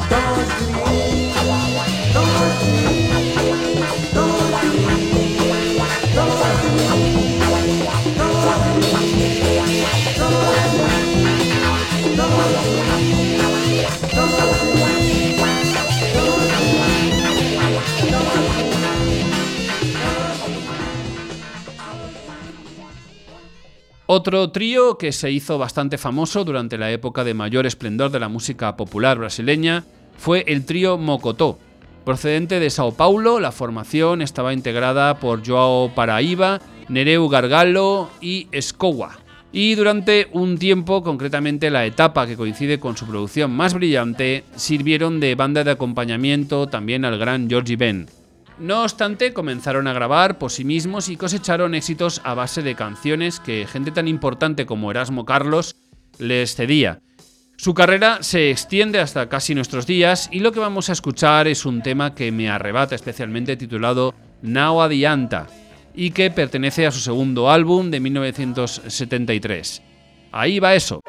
Tão 0.09 0.21
longe 0.31 0.55
de 0.59 0.65
mim, 0.73 1.33
tão 2.13 2.23
longe 2.25 2.59
de 2.59 2.67
mim, 2.67 3.13
tão 4.13 4.23
longe 4.23 4.23
de 4.23 4.28
Otro 24.11 24.51
trío 24.53 24.97
que 24.97 25.13
se 25.13 25.31
hizo 25.31 25.59
bastante 25.59 25.99
famoso 25.99 26.43
durante 26.43 26.79
la 26.79 26.91
época 26.91 27.25
de 27.25 27.35
mayor 27.35 27.67
esplendor 27.67 28.11
de 28.11 28.19
la 28.19 28.31
música 28.31 28.75
popular 28.75 29.19
brasileña 29.19 29.85
fue 30.17 30.45
el 30.47 30.65
trío 30.65 30.97
Mocotó. 30.97 31.59
Procedente 32.07 32.59
de 32.59 32.71
Sao 32.71 32.95
Paulo, 32.95 33.39
la 33.39 33.53
formación 33.53 34.23
estaba 34.23 34.55
integrada 34.55 35.19
por 35.19 35.47
Joao 35.47 35.95
Paraíba, 35.95 36.59
Nereu 36.89 37.29
Gargalo 37.29 38.09
y 38.23 38.49
Escowa. 38.51 39.19
Y 39.53 39.75
durante 39.75 40.29
un 40.33 40.57
tiempo, 40.57 41.03
concretamente 41.03 41.69
la 41.69 41.85
etapa 41.85 42.27
que 42.27 42.39
coincide 42.39 42.81
con 42.81 42.97
su 42.97 43.07
producción 43.07 43.51
más 43.51 43.75
brillante, 43.75 44.43
sirvieron 44.57 45.21
de 45.21 45.35
banda 45.35 45.65
de 45.65 45.73
acompañamiento 45.73 46.67
también 46.67 47.05
al 47.05 47.19
gran 47.19 47.47
Georgie 47.47 47.77
Ben. 47.77 48.07
No 48.61 48.83
obstante, 48.83 49.33
comenzaron 49.33 49.87
a 49.87 49.93
grabar 49.93 50.39
por 50.39 50.51
sí 50.51 50.65
mismos 50.65 51.09
y 51.09 51.17
cosecharon 51.17 51.77
éxitos 51.77 52.21
a 52.25 52.35
base 52.35 52.63
de 52.63 52.75
canciones 52.75 53.39
que 53.39 53.67
gente 53.67 53.93
tan 53.93 54.09
importante 54.09 54.67
como 54.67 54.91
Erasmo 54.91 55.25
Carlos 55.25 55.77
les 56.19 56.57
cedía. 56.57 57.01
Su 57.57 57.75
carrera 57.75 58.23
se 58.23 58.51
extiende 58.51 58.99
hasta 58.99 59.29
casi 59.29 59.55
nuestros 59.55 59.87
días 59.87 60.29
y 60.33 60.41
lo 60.41 60.53
que 60.53 60.61
vamos 60.61 60.89
a 60.89 60.93
escuchar 60.93 61.47
es 61.47 61.67
un 61.67 61.83
tema 61.83 62.15
que 62.15 62.33
me 62.33 62.49
arrebata 62.49 62.95
especialmente 62.95 63.57
titulado 63.57 64.15
Now 64.43 64.81
Adianta 64.81 65.47
y 65.95 66.11
que 66.11 66.31
pertenece 66.31 66.87
a 66.87 66.93
su 66.93 67.01
segundo 67.01 67.51
álbum 67.51 67.91
de 67.91 68.01
1973. 68.01 69.83
Ahí 70.33 70.59
va 70.59 70.75
eso. 70.75 71.01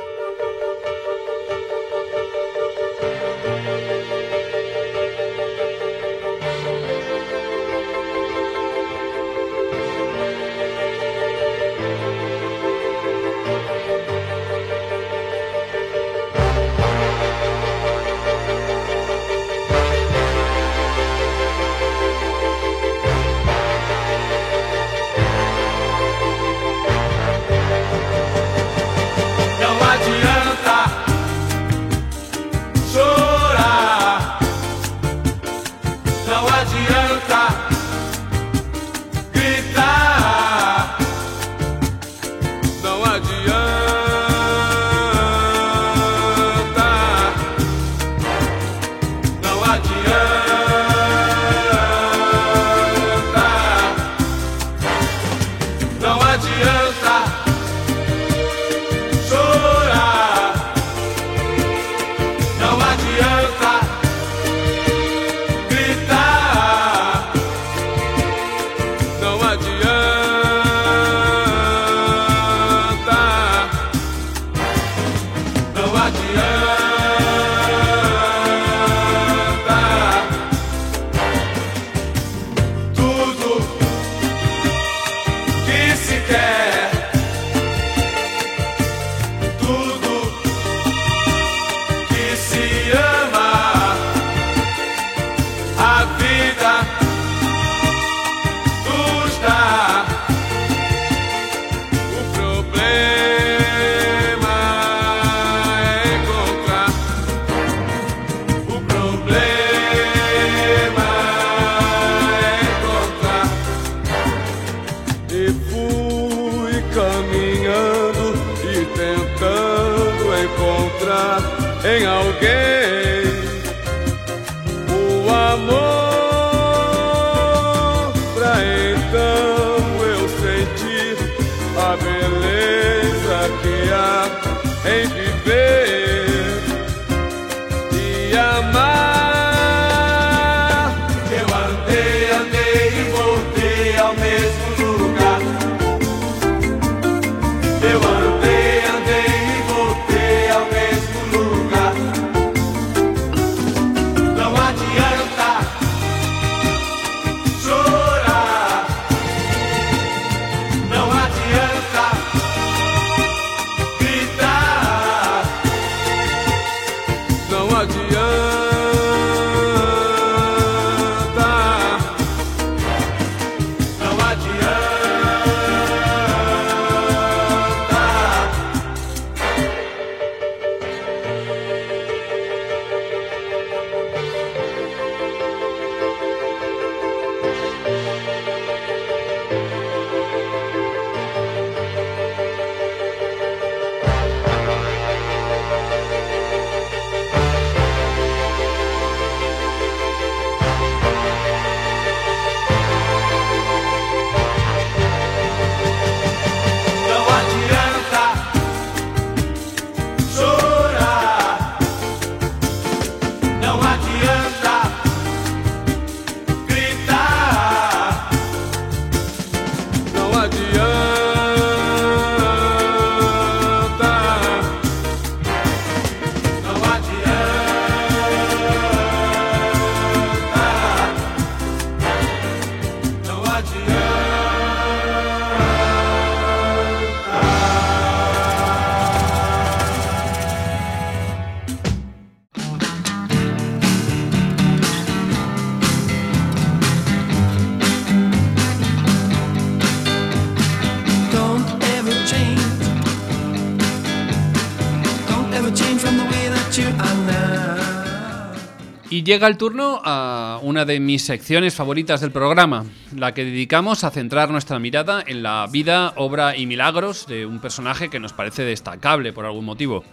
Y 259.20 259.24
llega 259.24 259.48
el 259.48 259.58
turno 259.58 260.02
a 260.06 260.62
una 260.62 260.86
de 260.86 261.02
mis 261.02 261.24
secciones 261.24 261.76
favoritas 261.76 262.22
del 262.22 262.32
programa, 262.32 262.86
la 263.14 263.34
que 263.34 263.44
dedicamos 263.44 264.06
a 264.06 264.12
centrar 264.12 264.50
nuestra 264.50 264.80
mirada 264.80 265.22
en 265.28 265.44
la 265.44 265.68
vida, 265.70 266.14
obra 266.16 266.56
y 266.56 266.66
milagros 266.66 267.28
de 267.28 267.46
un 267.46 267.60
personaje 267.60 268.08
que 268.08 268.22
nos 268.22 268.32
parece 268.32 268.64
destacable 268.64 269.34
por 269.34 269.46
algún 269.46 269.66
motivo. 269.66 270.06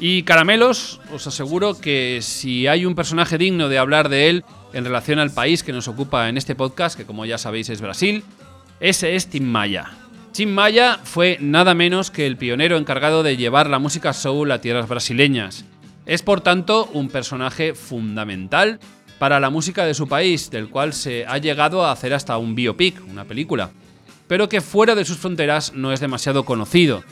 Y 0.00 0.22
caramelos, 0.22 0.98
os 1.12 1.26
aseguro 1.26 1.78
que 1.78 2.20
si 2.22 2.66
hay 2.66 2.86
un 2.86 2.94
personaje 2.94 3.36
digno 3.36 3.68
de 3.68 3.76
hablar 3.76 4.08
de 4.08 4.30
él 4.30 4.44
en 4.72 4.86
relación 4.86 5.18
al 5.18 5.34
país 5.34 5.62
que 5.62 5.74
nos 5.74 5.86
ocupa 5.86 6.30
en 6.30 6.38
este 6.38 6.54
podcast, 6.54 6.96
que 6.96 7.04
como 7.04 7.26
ya 7.26 7.36
sabéis 7.36 7.68
es 7.68 7.82
Brasil, 7.82 8.24
ese 8.80 9.14
es 9.14 9.26
Tim 9.28 9.44
Maya. 9.44 9.90
Tim 10.32 10.48
Maya 10.48 11.00
fue 11.04 11.36
nada 11.38 11.74
menos 11.74 12.10
que 12.10 12.26
el 12.26 12.38
pionero 12.38 12.78
encargado 12.78 13.22
de 13.22 13.36
llevar 13.36 13.68
la 13.68 13.78
música 13.78 14.14
soul 14.14 14.50
a 14.52 14.62
tierras 14.62 14.88
brasileñas. 14.88 15.66
Es 16.08 16.22
por 16.22 16.40
tanto 16.40 16.88
un 16.94 17.10
personaje 17.10 17.74
fundamental 17.74 18.80
para 19.18 19.40
la 19.40 19.50
música 19.50 19.84
de 19.84 19.92
su 19.92 20.08
país, 20.08 20.50
del 20.50 20.70
cual 20.70 20.94
se 20.94 21.26
ha 21.26 21.36
llegado 21.36 21.84
a 21.84 21.92
hacer 21.92 22.14
hasta 22.14 22.38
un 22.38 22.54
biopic, 22.54 22.98
una 23.10 23.26
película, 23.26 23.70
pero 24.26 24.48
que 24.48 24.62
fuera 24.62 24.94
de 24.94 25.04
sus 25.04 25.18
fronteras 25.18 25.74
no 25.74 25.92
es 25.92 26.00
demasiado 26.00 26.46
conocido. 26.46 27.04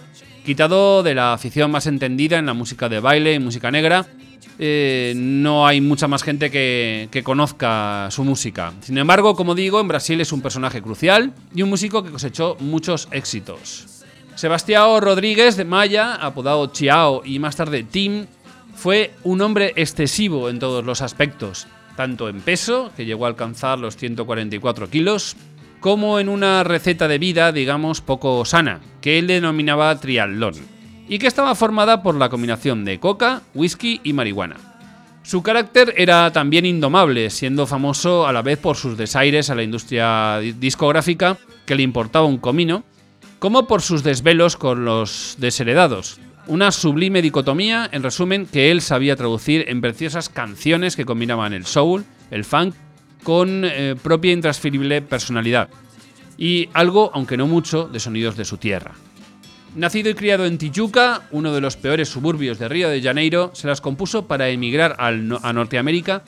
Quitado 0.47 1.03
de 1.03 1.15
la 1.15 1.35
afición 1.35 1.71
más 1.71 1.87
entendida 1.87 2.39
en 2.39 2.47
la 2.47 2.55
música 2.55 2.89
de 2.89 3.01
baile 3.01 3.35
y 3.35 3.39
música 3.39 3.71
negra, 3.71 4.07
eh, 4.59 5.13
no 5.15 5.67
hay 5.67 5.83
mucha 5.83 6.09
más 6.09 6.23
gente 6.23 6.51
que, 6.51 7.09
que 7.11 7.23
conozca 7.23 8.09
su 8.11 8.25
música. 8.25 8.73
Sin 8.81 8.97
embargo, 8.97 9.37
como 9.37 9.55
digo, 9.55 9.79
en 9.79 9.89
Brasil 9.89 10.19
es 10.23 10.33
un 10.33 10.41
personaje 10.41 10.81
crucial 10.81 11.35
y 11.55 11.61
un 11.61 11.69
músico 11.69 12.03
que 12.03 12.11
cosechó 12.11 12.57
muchos 12.61 13.09
éxitos. 13.11 14.05
Sebastião 14.37 15.01
Rodríguez 15.01 15.57
de 15.57 15.65
Maya, 15.65 16.15
apodado 16.15 16.67
Chiao 16.69 17.23
y 17.25 17.39
más 17.39 17.57
tarde 17.57 17.83
Tim, 17.85 18.27
fue 18.77 19.13
un 19.25 19.41
hombre 19.41 19.73
excesivo 19.77 20.51
en 20.51 20.59
todos 20.59 20.85
los 20.85 21.01
aspectos, 21.01 21.67
tanto 21.97 22.29
en 22.29 22.43
peso, 22.43 22.93
que 22.95 23.07
llegó 23.07 23.25
a 23.25 23.29
alcanzar 23.29 23.79
los 23.79 23.97
144 23.97 24.91
kilos, 24.91 25.35
como 25.81 26.21
en 26.21 26.29
una 26.29 26.63
receta 26.63 27.09
de 27.09 27.19
vida, 27.19 27.53
digamos, 27.53 28.03
poco 28.03 28.45
sana, 28.45 28.81
que 29.01 29.19
él 29.19 29.27
denominaba 29.27 29.99
triatlón, 29.99 30.55
y 31.09 31.19
que 31.19 31.27
estaba 31.27 31.55
formada 31.55 32.03
por 32.03 32.17
la 32.17 32.29
combinación 32.29 32.85
de 32.85 33.01
coca, 33.01 33.43
whisky 33.55 34.01
y 34.05 34.13
marihuana. 34.13 34.57
Su 35.23 35.43
carácter 35.43 35.95
era 35.97 36.31
también 36.33 36.67
indomable, 36.67 37.31
siendo 37.31 37.67
famoso 37.67 38.27
a 38.27 38.33
la 38.33 38.43
vez 38.43 38.59
por 38.59 38.77
sus 38.77 38.97
desaires 38.99 39.49
a 39.49 39.55
la 39.55 39.63
industria 39.63 40.39
discográfica, 40.39 41.39
que 41.65 41.75
le 41.75 41.83
importaba 41.83 42.27
un 42.27 42.39
comino, 42.39 42.85
como 43.39 43.67
por 43.67 43.81
sus 43.81 44.03
desvelos 44.05 44.57
con 44.57 44.85
los 44.85 45.37
desheredados, 45.39 46.21
una 46.47 46.73
sublime 46.73 47.23
dicotomía, 47.23 47.89
en 47.93 48.03
resumen, 48.03 48.47
que 48.47 48.71
él 48.71 48.81
sabía 48.81 49.17
traducir 49.17 49.65
en 49.69 49.81
preciosas 49.81 50.29
canciones 50.29 50.97
que 50.97 51.05
combinaban 51.05 51.53
el 51.53 51.67
soul, 51.67 52.05
el 52.31 52.45
funk, 52.45 52.75
con 53.23 53.65
eh, 53.65 53.97
propia 54.01 54.33
intransferible 54.33 55.03
personalidad. 55.03 55.69
Y 56.39 56.69
algo, 56.73 57.11
aunque 57.15 57.37
no 57.37 57.47
mucho, 57.47 57.89
de 57.89 57.99
sonidos 57.99 58.37
de 58.37 58.45
su 58.45 58.59
tierra. 58.59 58.93
Nacido 59.75 60.11
y 60.11 60.15
criado 60.15 60.47
en 60.47 60.59
Tijuca, 60.59 61.23
uno 61.33 61.53
de 61.53 61.61
los 61.61 61.77
peores 61.77 62.09
suburbios 62.09 62.59
de 62.59 62.69
Río 62.69 62.89
de 62.89 63.03
Janeiro, 63.03 63.51
se 63.53 63.67
las 63.67 63.81
compuso 63.81 64.27
para 64.27 64.49
emigrar 64.49 64.97
a 64.99 65.53
Norteamérica 65.53 66.23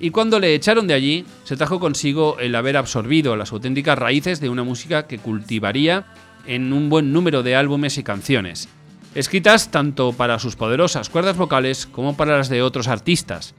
y 0.00 0.10
cuando 0.10 0.40
le 0.40 0.54
echaron 0.54 0.86
de 0.86 0.94
allí, 0.94 1.24
se 1.44 1.56
trajo 1.56 1.78
consigo 1.78 2.38
el 2.38 2.54
haber 2.54 2.76
absorbido 2.76 3.36
las 3.36 3.52
auténticas 3.52 3.98
raíces 3.98 4.40
de 4.40 4.48
una 4.48 4.64
música 4.64 5.06
que 5.06 5.18
cultivaría 5.18 6.06
en 6.46 6.72
un 6.72 6.88
buen 6.88 7.12
número 7.12 7.42
de 7.42 7.56
álbumes 7.56 7.96
y 7.98 8.02
canciones, 8.02 8.68
escritas 9.14 9.70
tanto 9.70 10.12
para 10.12 10.38
sus 10.38 10.56
poderosas 10.56 11.08
cuerdas 11.08 11.36
vocales 11.36 11.86
como 11.86 12.16
para 12.16 12.36
las 12.36 12.48
de 12.48 12.62
otros 12.62 12.88
artistas. 12.88 13.54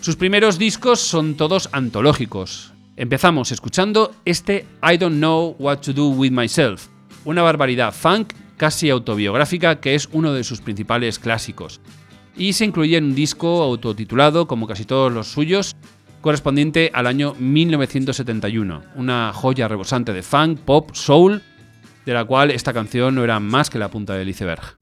Sus 0.00 0.16
primeros 0.16 0.58
discos 0.58 1.00
son 1.00 1.36
todos 1.36 1.68
antológicos. 1.72 2.72
Empezamos 2.96 3.52
escuchando 3.52 4.12
este 4.24 4.66
I 4.82 4.96
Don't 4.96 5.16
Know 5.16 5.56
What 5.58 5.78
to 5.78 5.92
Do 5.92 6.08
With 6.08 6.32
Myself, 6.32 6.86
una 7.24 7.42
barbaridad 7.42 7.94
funk 7.94 8.32
casi 8.56 8.90
autobiográfica 8.90 9.80
que 9.80 9.94
es 9.94 10.08
uno 10.12 10.32
de 10.32 10.44
sus 10.44 10.60
principales 10.60 11.18
clásicos. 11.18 11.80
Y 12.36 12.52
se 12.52 12.64
incluye 12.64 12.96
en 12.96 13.04
un 13.04 13.14
disco 13.14 13.62
autotitulado, 13.62 14.46
como 14.46 14.66
casi 14.66 14.84
todos 14.84 15.12
los 15.12 15.28
suyos, 15.28 15.76
correspondiente 16.20 16.90
al 16.92 17.06
año 17.06 17.34
1971, 17.38 18.82
una 18.96 19.32
joya 19.32 19.68
rebosante 19.68 20.12
de 20.12 20.22
funk, 20.22 20.60
pop, 20.60 20.90
soul, 20.92 21.42
de 22.08 22.14
la 22.14 22.24
cual 22.24 22.50
esta 22.50 22.72
canción 22.72 23.14
no 23.14 23.22
era 23.22 23.38
más 23.38 23.68
que 23.68 23.78
la 23.78 23.90
punta 23.90 24.14
del 24.14 24.30
iceberg. 24.30 24.78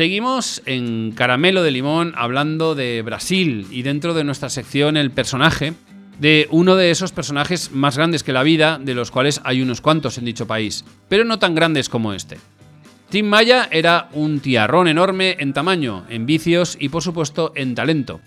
Seguimos 0.00 0.62
en 0.64 1.12
Caramelo 1.12 1.62
de 1.62 1.70
Limón 1.70 2.14
hablando 2.16 2.74
de 2.74 3.02
Brasil 3.02 3.66
y 3.70 3.82
dentro 3.82 4.14
de 4.14 4.24
nuestra 4.24 4.48
sección 4.48 4.96
el 4.96 5.10
personaje 5.10 5.74
de 6.18 6.48
uno 6.50 6.74
de 6.76 6.90
esos 6.90 7.12
personajes 7.12 7.70
más 7.72 7.98
grandes 7.98 8.22
que 8.22 8.32
la 8.32 8.42
vida, 8.42 8.78
de 8.82 8.94
los 8.94 9.10
cuales 9.10 9.42
hay 9.44 9.60
unos 9.60 9.82
cuantos 9.82 10.16
en 10.16 10.24
dicho 10.24 10.46
país, 10.46 10.86
pero 11.10 11.24
no 11.24 11.38
tan 11.38 11.54
grandes 11.54 11.90
como 11.90 12.14
este. 12.14 12.38
Tim 13.10 13.26
Maya 13.26 13.68
era 13.70 14.08
un 14.14 14.40
tiarrón 14.40 14.88
enorme 14.88 15.36
en 15.38 15.52
tamaño, 15.52 16.06
en 16.08 16.24
vicios 16.24 16.78
y 16.80 16.88
por 16.88 17.02
supuesto 17.02 17.52
en 17.54 17.74
talento. 17.74 18.22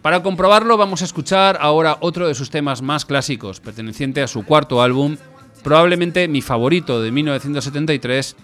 Para 0.00 0.22
comprobarlo 0.22 0.78
vamos 0.78 1.02
a 1.02 1.04
escuchar 1.04 1.58
ahora 1.60 1.98
otro 2.00 2.26
de 2.26 2.34
sus 2.34 2.48
temas 2.48 2.80
más 2.80 3.04
clásicos, 3.04 3.60
perteneciente 3.60 4.22
a 4.22 4.28
su 4.28 4.46
cuarto 4.46 4.80
álbum, 4.80 5.18
probablemente 5.62 6.26
mi 6.26 6.40
favorito 6.40 7.02
de 7.02 7.12
1973. 7.12 8.34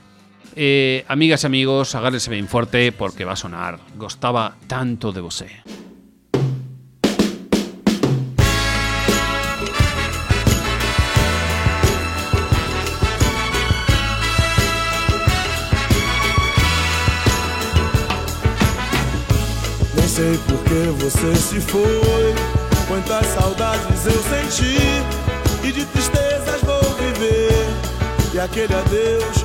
Eh, 0.57 1.05
amigas 1.09 1.43
y 1.43 1.47
amigos, 1.47 1.95
agárrense 1.95 2.31
bien 2.31 2.49
fuerte 2.49 2.93
porque 2.93 3.25
va 3.25 3.33
a 3.33 3.37
sonar. 3.37 3.79
Gostaba 3.97 4.57
tanto 4.67 5.13
de 5.13 5.21
vosé. 5.21 5.63
Nem 19.97 20.09
sei 20.09 20.39
por 20.47 20.63
que 20.65 21.05
você 21.05 21.35
se 21.35 21.61
foi. 21.61 22.35
Quantas 22.87 23.27
saudades 23.29 24.07
eu 24.07 24.23
senti 24.23 24.77
e 25.67 25.73
de 25.73 25.85
tristezas 25.87 26.61
vou 26.63 26.83
viver. 26.97 27.67
E 28.35 28.39
aquele 28.39 28.75
adeus 28.75 29.45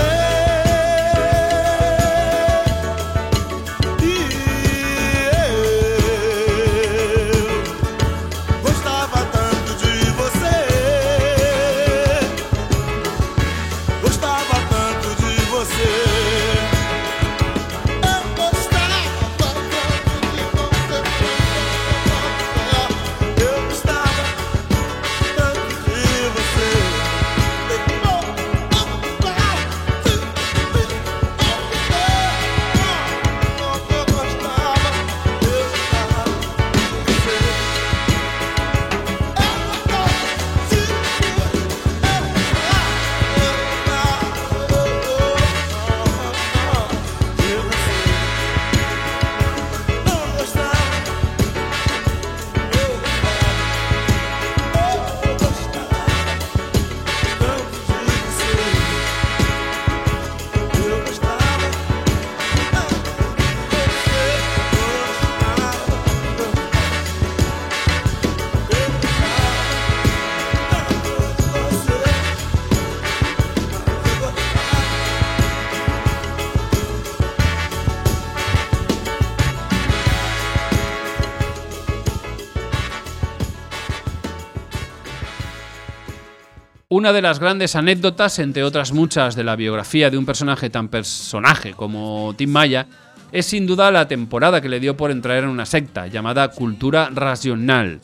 Una 87.01 87.13
de 87.13 87.23
las 87.23 87.39
grandes 87.39 87.75
anécdotas, 87.75 88.37
entre 88.37 88.63
otras 88.63 88.91
muchas, 88.91 89.35
de 89.35 89.43
la 89.43 89.55
biografía 89.55 90.11
de 90.11 90.19
un 90.19 90.25
personaje 90.27 90.69
tan 90.69 90.87
personaje 90.87 91.73
como 91.73 92.35
Tim 92.37 92.51
Maya, 92.51 92.85
es 93.31 93.47
sin 93.47 93.65
duda 93.65 93.89
la 93.89 94.07
temporada 94.07 94.61
que 94.61 94.69
le 94.69 94.79
dio 94.79 94.95
por 94.95 95.09
entrar 95.09 95.43
en 95.43 95.49
una 95.49 95.65
secta 95.65 96.05
llamada 96.05 96.49
Cultura 96.49 97.09
Racional, 97.11 98.01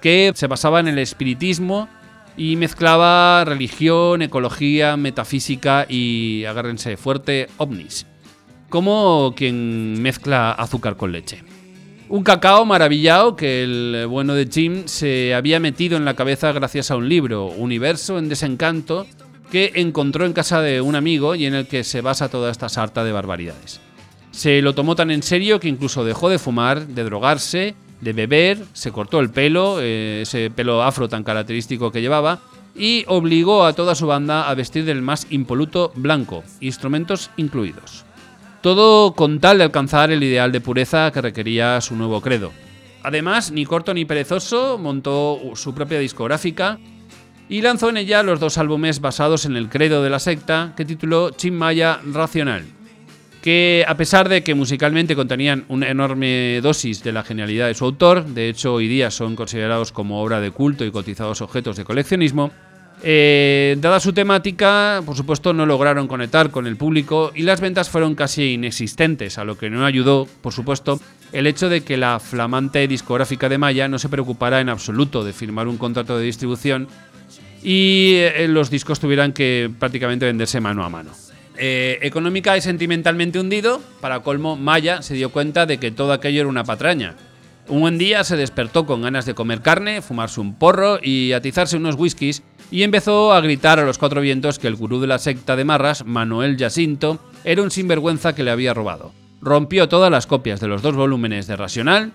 que 0.00 0.32
se 0.34 0.46
basaba 0.46 0.80
en 0.80 0.88
el 0.88 0.98
espiritismo 0.98 1.90
y 2.38 2.56
mezclaba 2.56 3.44
religión, 3.44 4.22
ecología, 4.22 4.96
metafísica 4.96 5.84
y, 5.86 6.46
agárrense 6.46 6.96
fuerte, 6.96 7.48
ovnis, 7.58 8.06
como 8.70 9.34
quien 9.36 10.00
mezcla 10.00 10.52
azúcar 10.52 10.96
con 10.96 11.12
leche. 11.12 11.44
Un 12.10 12.22
cacao 12.22 12.64
maravillado 12.64 13.36
que 13.36 13.62
el 13.62 14.06
bueno 14.08 14.32
de 14.32 14.48
Jim 14.50 14.84
se 14.86 15.34
había 15.34 15.60
metido 15.60 15.98
en 15.98 16.06
la 16.06 16.14
cabeza 16.14 16.52
gracias 16.52 16.90
a 16.90 16.96
un 16.96 17.06
libro, 17.06 17.48
Universo 17.48 18.18
en 18.18 18.30
desencanto, 18.30 19.06
que 19.50 19.72
encontró 19.74 20.24
en 20.24 20.32
casa 20.32 20.62
de 20.62 20.80
un 20.80 20.94
amigo 20.94 21.34
y 21.34 21.44
en 21.44 21.52
el 21.52 21.66
que 21.66 21.84
se 21.84 22.00
basa 22.00 22.30
toda 22.30 22.50
esta 22.50 22.70
sarta 22.70 23.04
de 23.04 23.12
barbaridades. 23.12 23.80
Se 24.30 24.62
lo 24.62 24.74
tomó 24.74 24.96
tan 24.96 25.10
en 25.10 25.22
serio 25.22 25.60
que 25.60 25.68
incluso 25.68 26.02
dejó 26.02 26.30
de 26.30 26.38
fumar, 26.38 26.86
de 26.86 27.04
drogarse, 27.04 27.74
de 28.00 28.12
beber, 28.14 28.64
se 28.72 28.90
cortó 28.90 29.20
el 29.20 29.28
pelo, 29.28 29.76
eh, 29.78 30.20
ese 30.22 30.50
pelo 30.50 30.82
afro 30.82 31.10
tan 31.10 31.24
característico 31.24 31.92
que 31.92 32.00
llevaba, 32.00 32.40
y 32.74 33.04
obligó 33.08 33.66
a 33.66 33.74
toda 33.74 33.94
su 33.94 34.06
banda 34.06 34.48
a 34.48 34.54
vestir 34.54 34.86
del 34.86 35.02
más 35.02 35.26
impoluto 35.28 35.92
blanco, 35.94 36.42
instrumentos 36.60 37.30
incluidos. 37.36 38.06
Todo 38.68 39.14
con 39.14 39.40
tal 39.40 39.56
de 39.56 39.64
alcanzar 39.64 40.10
el 40.10 40.22
ideal 40.22 40.52
de 40.52 40.60
pureza 40.60 41.10
que 41.10 41.22
requería 41.22 41.80
su 41.80 41.96
nuevo 41.96 42.20
credo. 42.20 42.52
Además, 43.02 43.50
ni 43.50 43.64
corto 43.64 43.94
ni 43.94 44.04
perezoso 44.04 44.76
montó 44.76 45.40
su 45.54 45.74
propia 45.74 45.98
discográfica 45.98 46.78
y 47.48 47.62
lanzó 47.62 47.88
en 47.88 47.96
ella 47.96 48.22
los 48.22 48.40
dos 48.40 48.58
álbumes 48.58 49.00
basados 49.00 49.46
en 49.46 49.56
el 49.56 49.70
credo 49.70 50.02
de 50.02 50.10
la 50.10 50.18
secta 50.18 50.74
que 50.76 50.84
tituló 50.84 51.30
Chimmaya 51.30 52.00
Racional, 52.12 52.66
que 53.40 53.86
a 53.88 53.96
pesar 53.96 54.28
de 54.28 54.42
que 54.44 54.54
musicalmente 54.54 55.16
contenían 55.16 55.64
una 55.68 55.88
enorme 55.88 56.60
dosis 56.62 57.02
de 57.02 57.12
la 57.12 57.22
genialidad 57.22 57.68
de 57.68 57.74
su 57.74 57.86
autor, 57.86 58.26
de 58.26 58.50
hecho 58.50 58.74
hoy 58.74 58.86
día 58.86 59.10
son 59.10 59.34
considerados 59.34 59.92
como 59.92 60.22
obra 60.22 60.42
de 60.42 60.50
culto 60.50 60.84
y 60.84 60.90
cotizados 60.90 61.40
objetos 61.40 61.78
de 61.78 61.84
coleccionismo, 61.84 62.50
eh, 63.02 63.76
dada 63.80 64.00
su 64.00 64.12
temática, 64.12 65.02
por 65.06 65.16
supuesto 65.16 65.52
no 65.52 65.66
lograron 65.66 66.08
conectar 66.08 66.50
con 66.50 66.66
el 66.66 66.76
público 66.76 67.32
y 67.34 67.42
las 67.42 67.60
ventas 67.60 67.88
fueron 67.88 68.14
casi 68.14 68.54
inexistentes, 68.54 69.38
a 69.38 69.44
lo 69.44 69.56
que 69.56 69.70
no 69.70 69.84
ayudó, 69.86 70.26
por 70.40 70.52
supuesto, 70.52 71.00
el 71.32 71.46
hecho 71.46 71.68
de 71.68 71.82
que 71.82 71.96
la 71.96 72.18
flamante 72.18 72.88
discográfica 72.88 73.48
de 73.48 73.58
Maya 73.58 73.88
no 73.88 73.98
se 73.98 74.08
preocupara 74.08 74.60
en 74.60 74.68
absoluto 74.68 75.22
de 75.24 75.32
firmar 75.32 75.68
un 75.68 75.78
contrato 75.78 76.18
de 76.18 76.24
distribución 76.24 76.88
y 77.62 78.14
eh, 78.16 78.46
los 78.48 78.70
discos 78.70 78.98
tuvieran 78.98 79.32
que 79.32 79.70
prácticamente 79.78 80.26
venderse 80.26 80.60
mano 80.60 80.84
a 80.84 80.88
mano. 80.88 81.10
Eh, 81.56 81.98
económica 82.02 82.56
y 82.56 82.60
sentimentalmente 82.60 83.38
hundido, 83.40 83.80
para 84.00 84.20
colmo, 84.20 84.56
Maya 84.56 85.02
se 85.02 85.14
dio 85.14 85.30
cuenta 85.30 85.66
de 85.66 85.78
que 85.78 85.90
todo 85.90 86.12
aquello 86.12 86.40
era 86.40 86.48
una 86.48 86.64
patraña. 86.64 87.16
Un 87.68 87.80
buen 87.80 87.98
día 87.98 88.24
se 88.24 88.36
despertó 88.36 88.86
con 88.86 89.02
ganas 89.02 89.26
de 89.26 89.34
comer 89.34 89.60
carne, 89.60 90.00
fumarse 90.00 90.40
un 90.40 90.54
porro 90.54 91.00
y 91.02 91.32
atizarse 91.32 91.76
unos 91.76 91.96
whiskies 91.96 92.42
y 92.70 92.82
empezó 92.82 93.32
a 93.32 93.40
gritar 93.40 93.78
a 93.78 93.84
los 93.84 93.98
cuatro 93.98 94.20
vientos 94.20 94.58
que 94.58 94.66
el 94.66 94.76
gurú 94.76 95.00
de 95.00 95.06
la 95.06 95.18
secta 95.18 95.56
de 95.56 95.64
Marras, 95.64 96.04
Manuel 96.04 96.56
Jacinto, 96.58 97.18
era 97.44 97.62
un 97.62 97.70
sinvergüenza 97.70 98.34
que 98.34 98.42
le 98.42 98.50
había 98.50 98.74
robado. 98.74 99.12
Rompió 99.40 99.88
todas 99.88 100.10
las 100.10 100.26
copias 100.26 100.60
de 100.60 100.68
los 100.68 100.82
dos 100.82 100.94
volúmenes 100.96 101.46
de 101.46 101.56
Racional 101.56 102.12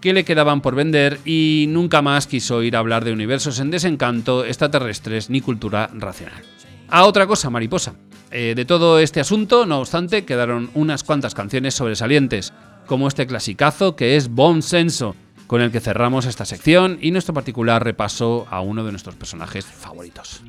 que 0.00 0.12
le 0.12 0.24
quedaban 0.24 0.60
por 0.60 0.74
vender 0.74 1.18
y 1.24 1.66
nunca 1.68 2.02
más 2.02 2.26
quiso 2.26 2.62
ir 2.62 2.76
a 2.76 2.80
hablar 2.80 3.04
de 3.04 3.12
universos 3.12 3.58
en 3.58 3.70
desencanto, 3.70 4.44
extraterrestres 4.44 5.30
ni 5.30 5.40
cultura 5.40 5.90
racional. 5.92 6.42
A 6.88 7.04
otra 7.04 7.26
cosa, 7.26 7.50
mariposa. 7.50 7.94
Eh, 8.30 8.54
de 8.54 8.64
todo 8.64 8.98
este 8.98 9.20
asunto, 9.20 9.66
no 9.66 9.80
obstante, 9.80 10.24
quedaron 10.24 10.70
unas 10.74 11.02
cuantas 11.02 11.34
canciones 11.34 11.74
sobresalientes, 11.74 12.52
como 12.86 13.08
este 13.08 13.26
clasicazo 13.26 13.96
que 13.96 14.16
es 14.16 14.28
Bon 14.28 14.62
Senso, 14.62 15.16
con 15.46 15.60
el 15.60 15.70
que 15.70 15.80
cerramos 15.80 16.26
esta 16.26 16.44
sección 16.44 16.98
y 17.00 17.10
nuestro 17.10 17.34
particular 17.34 17.82
repaso 17.82 18.46
a 18.50 18.60
uno 18.60 18.84
de 18.84 18.90
nuestros 18.90 19.14
personajes 19.14 19.64
favoritos. 19.64 20.42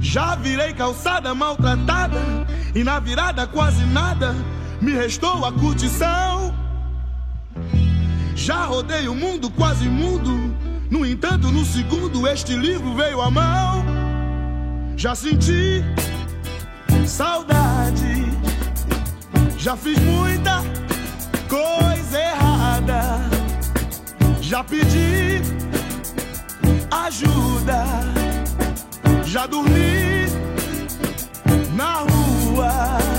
Já 0.00 0.36
virei 0.36 0.74
calçada 0.74 1.34
maltratada 1.34 2.20
e 2.74 2.84
na 2.84 3.00
virada 3.00 3.46
quase 3.46 3.84
nada 3.86 4.34
me 4.80 4.92
restou 4.92 5.44
a 5.44 5.52
curtição. 5.52 6.54
Já 8.36 8.66
rodei 8.66 9.08
o 9.08 9.14
mundo 9.14 9.50
quase 9.50 9.88
mudo, 9.88 10.30
no 10.90 11.04
entanto, 11.04 11.50
no 11.50 11.64
segundo 11.64 12.26
este 12.28 12.54
livro 12.54 12.94
veio 12.94 13.20
à 13.20 13.30
mão. 13.30 13.84
Já 14.96 15.14
senti 15.14 15.84
saudade, 17.04 18.26
já 19.58 19.76
fiz 19.76 19.98
muita 19.98 20.62
coisa 21.48 22.18
errada, 22.18 23.20
já 24.48 24.64
pedi 24.64 25.42
ajuda, 26.90 27.84
já 29.26 29.44
dormi 29.46 30.26
na 31.76 31.96
rua. 31.96 33.17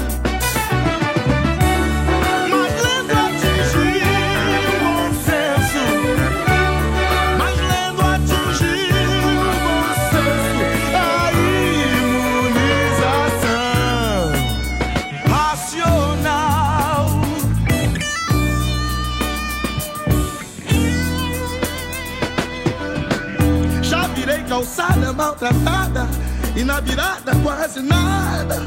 Maltratada 25.20 26.08
e 26.56 26.64
na 26.64 26.80
virada 26.80 27.36
quase 27.44 27.82
nada 27.82 28.62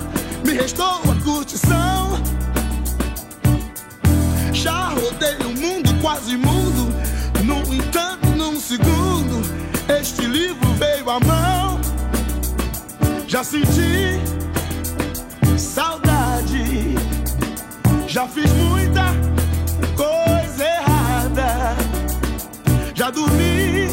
me 0.44 0.52
restou 0.52 1.00
a 1.10 1.24
curtição. 1.24 2.20
Já 4.52 4.88
rodei 4.90 5.38
o 5.46 5.58
mundo 5.58 5.88
quase 6.02 6.36
mundo, 6.36 6.92
no 7.42 7.74
entanto 7.74 8.26
num 8.36 8.60
segundo 8.60 9.40
este 9.98 10.26
livro 10.26 10.68
veio 10.74 11.08
à 11.08 11.18
mão. 11.20 11.80
Já 13.26 13.42
senti 13.42 14.20
saudade, 15.56 16.94
já 18.06 18.28
fiz 18.28 18.52
muita 18.52 19.06
coisa 19.96 20.64
errada, 20.64 21.76
já 22.94 23.10
dormi 23.10 23.88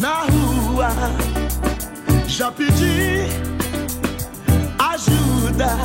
na 0.00 0.22
rua, 0.22 0.41
já 2.26 2.50
pedi 2.50 3.28
ajuda. 4.78 5.76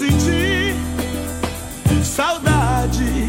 Senti 0.00 0.74
saudade, 2.02 3.28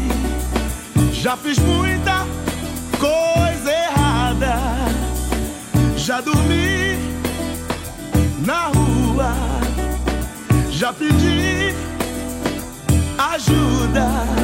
já 1.12 1.36
fiz 1.36 1.58
muita 1.58 2.26
coisa 2.98 3.70
errada, 3.70 4.56
já 5.98 6.22
dormi 6.22 6.96
na 8.46 8.68
rua, 8.68 9.34
já 10.70 10.94
pedi 10.94 11.74
ajuda. 13.18 14.41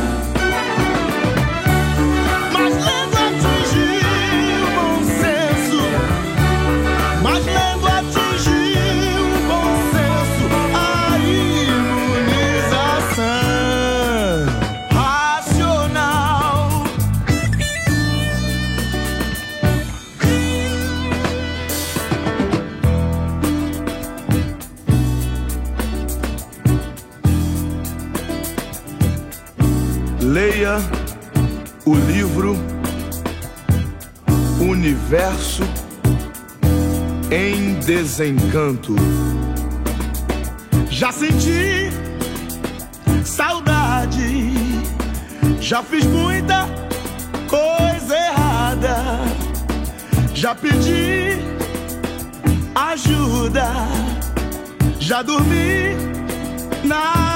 Universo 35.08 35.62
em 37.30 37.80
Desencanto. 37.80 38.94
Já 40.90 41.10
senti 41.10 41.90
saudade, 43.24 44.52
já 45.62 45.82
fiz 45.82 46.04
muita 46.04 46.68
coisa 47.48 48.14
errada, 48.18 48.98
já 50.34 50.54
pedi 50.54 51.38
ajuda, 52.74 53.72
já 55.00 55.22
dormi 55.22 55.96
na 56.84 57.27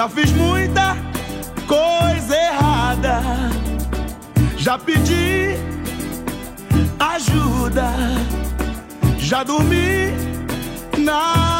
já 0.00 0.08
fiz 0.08 0.32
muita 0.32 0.96
coisa 1.66 2.34
errada, 2.34 3.20
já 4.56 4.78
pedi 4.78 5.58
ajuda, 6.98 7.92
já 9.18 9.42
dormi 9.42 10.10
na 10.96 11.59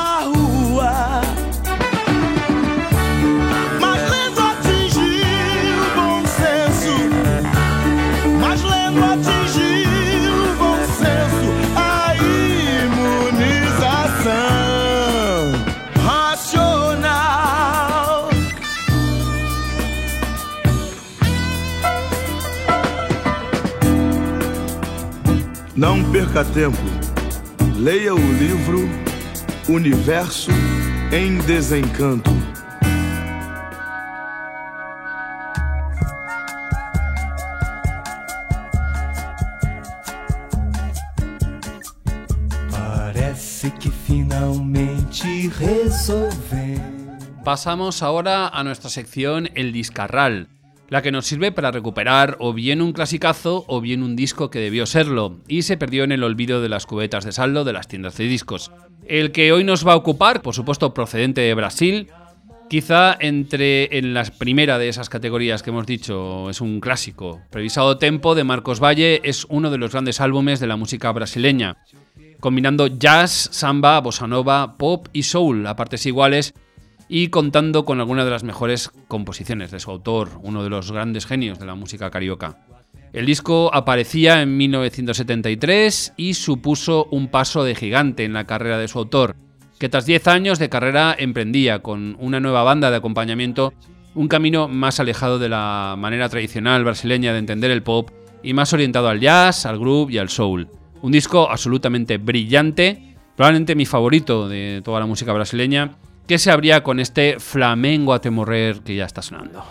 perca 26.31 26.44
tempo. 26.52 26.78
Leia 27.77 28.15
o 28.15 28.19
livro 28.19 28.89
Universo 29.69 30.51
em 31.12 31.39
Desencanto. 31.39 32.31
Parece 42.70 43.70
que 43.73 43.90
finalmente 43.90 45.51
resolvemos. 45.59 46.81
Pasamos 47.44 48.02
ahora 48.02 48.48
a 48.48 48.62
nuestra 48.62 48.90
sección 48.90 49.48
El 49.55 49.73
Discarral, 49.73 50.48
la 50.90 51.02
que 51.02 51.12
nos 51.12 51.26
sirve 51.26 51.52
para 51.52 51.70
recuperar 51.70 52.36
o 52.40 52.52
bien 52.52 52.82
un 52.82 52.92
clasicazo 52.92 53.64
o 53.68 53.80
bien 53.80 54.02
un 54.02 54.16
disco 54.16 54.50
que 54.50 54.58
debió 54.58 54.86
serlo 54.86 55.38
y 55.48 55.62
se 55.62 55.76
perdió 55.76 56.04
en 56.04 56.12
el 56.12 56.24
olvido 56.24 56.60
de 56.60 56.68
las 56.68 56.84
cubetas 56.84 57.24
de 57.24 57.32
saldo 57.32 57.64
de 57.64 57.72
las 57.72 57.88
tiendas 57.88 58.16
de 58.16 58.24
discos. 58.24 58.72
El 59.06 59.30
que 59.30 59.52
hoy 59.52 59.64
nos 59.64 59.86
va 59.86 59.92
a 59.92 59.96
ocupar, 59.96 60.42
por 60.42 60.54
supuesto 60.54 60.92
procedente 60.92 61.40
de 61.40 61.54
Brasil, 61.54 62.08
quizá 62.68 63.16
entre 63.20 63.96
en 63.98 64.14
la 64.14 64.24
primera 64.24 64.78
de 64.78 64.88
esas 64.88 65.08
categorías 65.08 65.62
que 65.62 65.70
hemos 65.70 65.86
dicho, 65.86 66.50
es 66.50 66.60
un 66.60 66.80
clásico. 66.80 67.40
Previsado 67.50 67.98
Tempo 67.98 68.34
de 68.34 68.44
Marcos 68.44 68.80
Valle 68.80 69.20
es 69.22 69.46
uno 69.48 69.70
de 69.70 69.78
los 69.78 69.92
grandes 69.92 70.20
álbumes 70.20 70.58
de 70.58 70.66
la 70.66 70.76
música 70.76 71.12
brasileña, 71.12 71.76
combinando 72.40 72.88
jazz, 72.88 73.48
samba, 73.52 74.00
bossa 74.00 74.26
nova, 74.26 74.76
pop 74.76 75.06
y 75.12 75.22
soul 75.22 75.66
a 75.66 75.76
partes 75.76 76.04
iguales 76.06 76.54
y 77.12 77.26
contando 77.26 77.84
con 77.84 77.98
algunas 77.98 78.24
de 78.24 78.30
las 78.30 78.44
mejores 78.44 78.88
composiciones 79.08 79.72
de 79.72 79.80
su 79.80 79.90
autor, 79.90 80.30
uno 80.42 80.62
de 80.62 80.70
los 80.70 80.92
grandes 80.92 81.26
genios 81.26 81.58
de 81.58 81.66
la 81.66 81.74
música 81.74 82.08
carioca. 82.08 82.58
El 83.12 83.26
disco 83.26 83.74
aparecía 83.74 84.42
en 84.42 84.56
1973 84.56 86.14
y 86.16 86.34
supuso 86.34 87.08
un 87.10 87.26
paso 87.26 87.64
de 87.64 87.74
gigante 87.74 88.24
en 88.24 88.32
la 88.32 88.46
carrera 88.46 88.78
de 88.78 88.86
su 88.86 89.00
autor, 89.00 89.34
que 89.80 89.88
tras 89.88 90.06
10 90.06 90.28
años 90.28 90.60
de 90.60 90.68
carrera 90.68 91.16
emprendía 91.18 91.80
con 91.80 92.16
una 92.20 92.38
nueva 92.38 92.62
banda 92.62 92.92
de 92.92 92.98
acompañamiento 92.98 93.74
un 94.14 94.28
camino 94.28 94.68
más 94.68 95.00
alejado 95.00 95.40
de 95.40 95.48
la 95.48 95.96
manera 95.98 96.28
tradicional 96.28 96.84
brasileña 96.84 97.32
de 97.32 97.40
entender 97.40 97.72
el 97.72 97.82
pop 97.82 98.10
y 98.44 98.54
más 98.54 98.72
orientado 98.72 99.08
al 99.08 99.18
jazz, 99.18 99.66
al 99.66 99.80
groove 99.80 100.12
y 100.12 100.18
al 100.18 100.28
soul. 100.28 100.68
Un 101.02 101.10
disco 101.10 101.50
absolutamente 101.50 102.18
brillante, 102.18 103.16
probablemente 103.34 103.74
mi 103.74 103.86
favorito 103.86 104.48
de 104.48 104.80
toda 104.84 105.00
la 105.00 105.06
música 105.06 105.32
brasileña, 105.32 105.96
que 106.31 106.39
se 106.39 106.52
abría 106.52 106.85
con 106.85 107.01
este 107.01 107.40
Flamengo 107.40 108.12
a 108.12 108.20
temorrer 108.20 108.82
que 108.82 108.94
ya 108.94 109.05
está 109.05 109.20
sonando. 109.20 109.65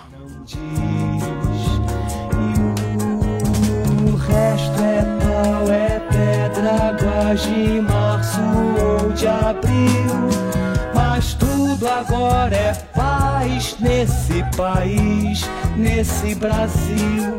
Mas 10.94 11.34
tudo 11.36 11.88
agora 11.88 12.54
é 12.54 12.74
paz 12.94 13.78
nesse 13.80 14.44
país, 14.58 15.50
nesse 15.78 16.36
Brasil. 16.36 17.38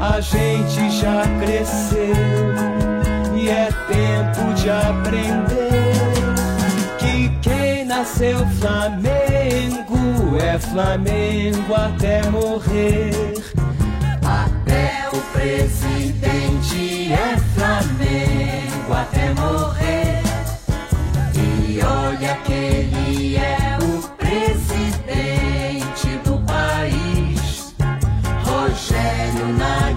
A 0.00 0.18
gente 0.22 0.90
já 0.98 1.24
cresceu 1.40 2.14
e 3.36 3.50
é 3.50 3.68
tempo 3.86 4.54
de 4.54 4.70
aprender 4.70 6.09
nasceu 8.10 8.44
Flamengo 8.60 10.36
é 10.42 10.58
Flamengo 10.58 11.74
até 11.74 12.28
morrer. 12.30 13.12
Até 14.24 15.08
o 15.12 15.20
presidente 15.32 17.12
é 17.12 17.36
Flamengo 17.54 18.92
até 18.92 19.32
morrer. 19.34 20.22
E 21.34 21.80
olha 21.82 22.34
que 22.44 22.52
ele 22.52 23.36
é 23.36 23.78
o 23.80 24.02
presidente 24.16 24.58
do 26.24 26.38
país. 26.44 27.74
Rogério 28.44 29.48
na 29.56 29.92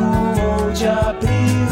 março 0.00 0.72
de 0.72 0.86
abril. 0.86 1.68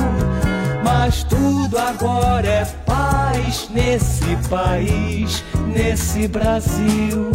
Mas 0.84 1.24
tudo 1.24 1.78
agora 1.78 2.46
é 2.46 2.64
paz 2.84 3.68
nesse 3.70 4.36
país, 4.48 5.44
nesse 5.66 6.28
Brasil. 6.28 7.30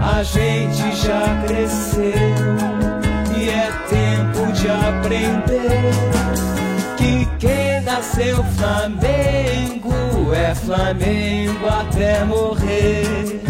A 0.00 0.22
gente 0.22 0.96
já 0.96 1.44
cresceu 1.46 2.12
e 3.36 3.50
é 3.50 3.70
tempo 3.88 4.52
de 4.52 4.68
aprender 4.68 5.92
que 6.96 7.26
quem 7.38 7.80
nasceu 7.82 8.44
Flamengo 8.56 10.32
é 10.34 10.54
Flamengo 10.54 11.66
até 11.66 12.24
morrer. 12.24 13.40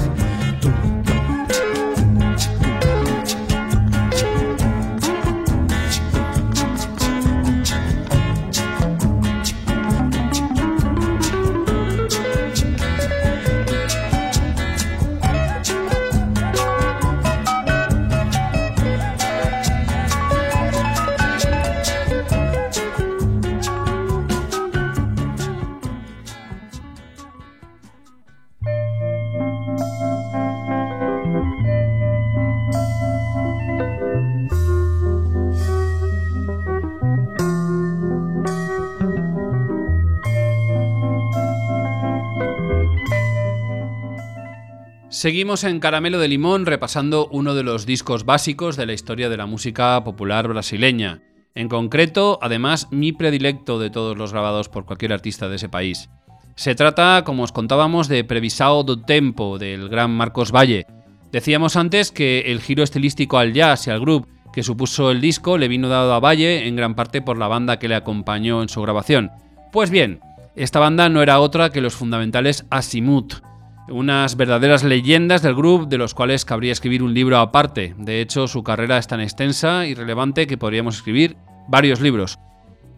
Seguimos 45.18 45.64
en 45.64 45.80
Caramelo 45.80 46.20
de 46.20 46.28
Limón 46.28 46.64
repasando 46.64 47.26
uno 47.32 47.56
de 47.56 47.64
los 47.64 47.86
discos 47.86 48.24
básicos 48.24 48.76
de 48.76 48.86
la 48.86 48.92
historia 48.92 49.28
de 49.28 49.36
la 49.36 49.46
música 49.46 50.04
popular 50.04 50.46
brasileña. 50.46 51.22
En 51.56 51.68
concreto, 51.68 52.38
además, 52.40 52.86
mi 52.92 53.10
predilecto 53.10 53.80
de 53.80 53.90
todos 53.90 54.16
los 54.16 54.30
grabados 54.30 54.68
por 54.68 54.84
cualquier 54.84 55.12
artista 55.12 55.48
de 55.48 55.56
ese 55.56 55.68
país. 55.68 56.08
Se 56.54 56.76
trata, 56.76 57.24
como 57.24 57.42
os 57.42 57.50
contábamos, 57.50 58.06
de 58.06 58.22
Previsao 58.22 58.84
do 58.84 59.02
Tempo, 59.02 59.58
del 59.58 59.88
gran 59.88 60.12
Marcos 60.12 60.54
Valle. 60.54 60.86
Decíamos 61.32 61.74
antes 61.74 62.12
que 62.12 62.52
el 62.52 62.60
giro 62.60 62.84
estilístico 62.84 63.38
al 63.38 63.52
jazz 63.52 63.88
y 63.88 63.90
al 63.90 63.98
groove 63.98 64.28
que 64.52 64.62
supuso 64.62 65.10
el 65.10 65.20
disco 65.20 65.58
le 65.58 65.66
vino 65.66 65.88
dado 65.88 66.14
a 66.14 66.20
Valle 66.20 66.68
en 66.68 66.76
gran 66.76 66.94
parte 66.94 67.22
por 67.22 67.38
la 67.38 67.48
banda 67.48 67.80
que 67.80 67.88
le 67.88 67.96
acompañó 67.96 68.62
en 68.62 68.68
su 68.68 68.80
grabación. 68.82 69.32
Pues 69.72 69.90
bien, 69.90 70.20
esta 70.54 70.78
banda 70.78 71.08
no 71.08 71.22
era 71.22 71.40
otra 71.40 71.70
que 71.70 71.80
los 71.80 71.96
fundamentales 71.96 72.66
Asimut, 72.70 73.42
unas 73.90 74.36
verdaderas 74.36 74.84
leyendas 74.84 75.42
del 75.42 75.54
groove 75.54 75.86
de 75.88 75.98
los 75.98 76.14
cuales 76.14 76.44
cabría 76.44 76.72
escribir 76.72 77.02
un 77.02 77.14
libro 77.14 77.38
aparte. 77.38 77.94
De 77.98 78.20
hecho, 78.20 78.48
su 78.48 78.62
carrera 78.62 78.98
es 78.98 79.06
tan 79.06 79.20
extensa 79.20 79.86
y 79.86 79.94
relevante 79.94 80.46
que 80.46 80.58
podríamos 80.58 80.96
escribir 80.96 81.36
varios 81.68 82.00
libros. 82.00 82.38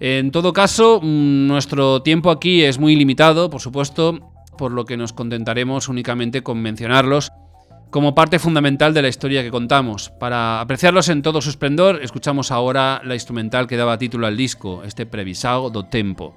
En 0.01 0.31
todo 0.31 0.53
caso, 0.53 1.01
mm, 1.03 1.47
nuestro 1.47 2.03
tiempo 2.03 2.31
aquí 2.31 2.62
es 2.62 2.79
muy 2.79 2.97
limitado, 2.97 3.51
por 3.51 3.61
supuesto, 3.61 4.33
por 4.57 4.73
lo 4.73 4.85
que 4.85 4.97
nos 4.97 5.12
contentaremos 5.12 5.89
únicamente 5.89 6.43
con 6.43 6.61
mencionarlos 6.61 7.33
como 7.91 8.15
parte 8.15 8.39
fundamental 8.39 8.95
de 8.95 9.03
la 9.03 9.09
historia 9.09 9.43
que 9.43 9.51
contamos. 9.51 10.11
Para 10.11 10.61
apreciarlos 10.61 11.09
en 11.09 11.23
todo 11.23 11.43
su 11.43 11.51
esplendor, 11.51 12.01
escuchamos 12.03 12.51
ahora 12.51 13.03
la 13.05 13.15
instrumental 13.15 13.67
que 13.67 13.77
daba 13.77 13.99
título 13.99 14.27
al 14.27 14.37
disco, 14.37 14.83
este 14.85 15.07
Previsao 15.07 15.71
do 15.71 15.85
Tempo. 15.85 16.35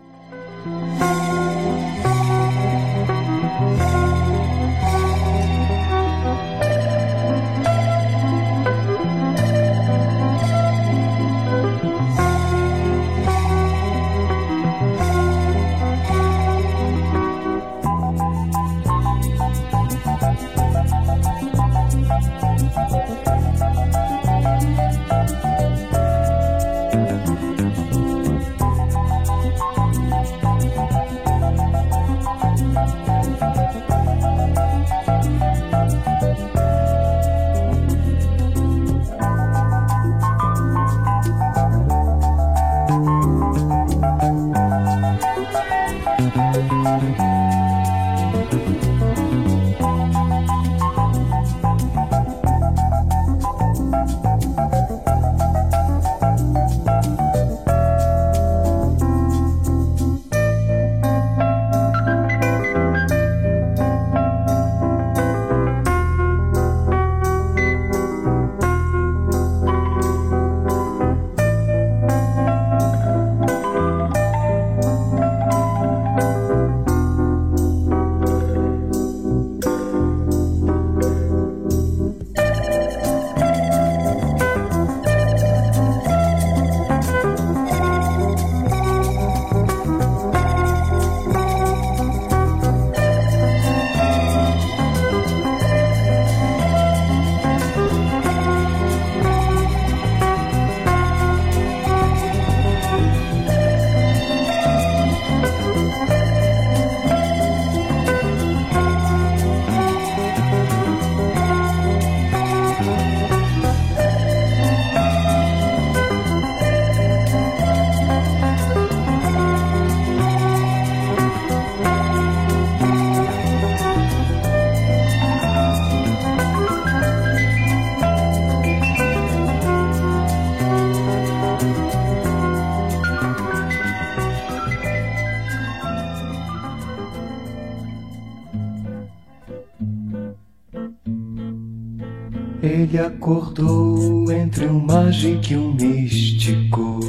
Acordou 142.99 144.31
entre 144.31 144.67
um 144.67 144.79
mágico 144.79 145.51
e 145.51 145.57
um 145.57 145.73
místico, 145.73 146.99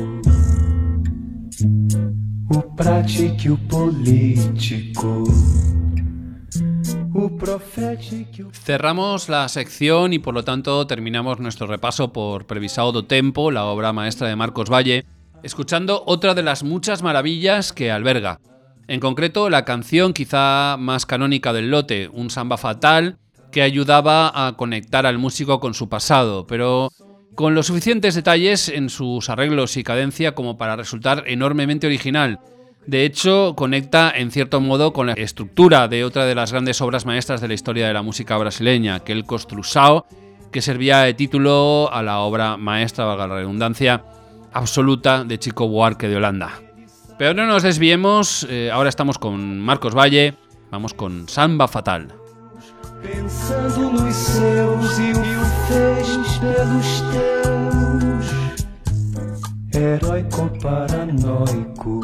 o 2.48 2.62
prático 2.74 3.42
e 3.42 3.48
e 3.48 3.50
o 3.50 3.58
Cerramos 8.52 9.28
la 9.28 9.46
sección 9.48 10.14
y 10.14 10.18
por 10.18 10.32
lo 10.32 10.42
tanto 10.42 10.86
terminamos 10.86 11.38
nuestro 11.38 11.66
repaso 11.66 12.14
por 12.14 12.46
Previsao 12.46 12.90
do 12.90 13.04
Tempo, 13.04 13.50
la 13.50 13.66
obra 13.66 13.92
maestra 13.92 14.28
de 14.28 14.36
Marcos 14.36 14.70
Valle, 14.70 15.04
escuchando 15.42 16.02
otra 16.06 16.34
de 16.34 16.42
las 16.42 16.62
muchas 16.62 17.02
maravillas 17.02 17.74
que 17.74 17.90
alberga. 17.90 18.40
En 18.88 19.00
concreto, 19.00 19.50
la 19.50 19.66
canción 19.66 20.14
quizá 20.14 20.78
más 20.78 21.04
canónica 21.04 21.52
del 21.52 21.70
lote, 21.70 22.08
un 22.08 22.30
samba 22.30 22.56
fatal 22.56 23.18
que 23.54 23.62
ayudaba 23.62 24.48
a 24.48 24.56
conectar 24.56 25.06
al 25.06 25.18
músico 25.18 25.60
con 25.60 25.74
su 25.74 25.88
pasado, 25.88 26.44
pero 26.44 26.90
con 27.36 27.54
los 27.54 27.68
suficientes 27.68 28.16
detalles 28.16 28.68
en 28.68 28.90
sus 28.90 29.30
arreglos 29.30 29.76
y 29.76 29.84
cadencia 29.84 30.34
como 30.34 30.58
para 30.58 30.74
resultar 30.74 31.22
enormemente 31.28 31.86
original. 31.86 32.40
De 32.84 33.04
hecho, 33.04 33.54
conecta 33.54 34.12
en 34.12 34.32
cierto 34.32 34.60
modo 34.60 34.92
con 34.92 35.06
la 35.06 35.12
estructura 35.12 35.86
de 35.86 36.02
otra 36.02 36.24
de 36.24 36.34
las 36.34 36.50
grandes 36.50 36.80
obras 36.80 37.06
maestras 37.06 37.40
de 37.40 37.46
la 37.46 37.54
historia 37.54 37.86
de 37.86 37.94
la 37.94 38.02
música 38.02 38.36
brasileña, 38.36 38.98
que 39.04 39.12
el 39.12 39.24
Construção, 39.24 40.02
que 40.50 40.60
servía 40.60 41.02
de 41.02 41.14
título 41.14 41.88
a 41.92 42.02
la 42.02 42.18
obra 42.18 42.56
maestra, 42.56 43.04
valga 43.04 43.28
la 43.28 43.36
redundancia, 43.36 44.04
absoluta 44.52 45.22
de 45.22 45.38
Chico 45.38 45.68
Buarque 45.68 46.08
de 46.08 46.16
Holanda. 46.16 46.60
Pero 47.18 47.34
no 47.34 47.46
nos 47.46 47.62
desviemos, 47.62 48.48
eh, 48.50 48.72
ahora 48.72 48.88
estamos 48.88 49.18
con 49.18 49.60
Marcos 49.60 49.94
Valle, 49.94 50.34
vamos 50.72 50.92
con 50.92 51.28
Samba 51.28 51.68
Fatal. 51.68 52.23
Pensando 53.04 53.92
nos 53.92 54.16
seus 54.16 54.98
e 54.98 55.12
o 55.12 55.44
fez 55.66 56.08
pelos 56.38 57.02
teus, 57.12 58.26
heróico 59.74 60.50
paranoico, 60.62 62.00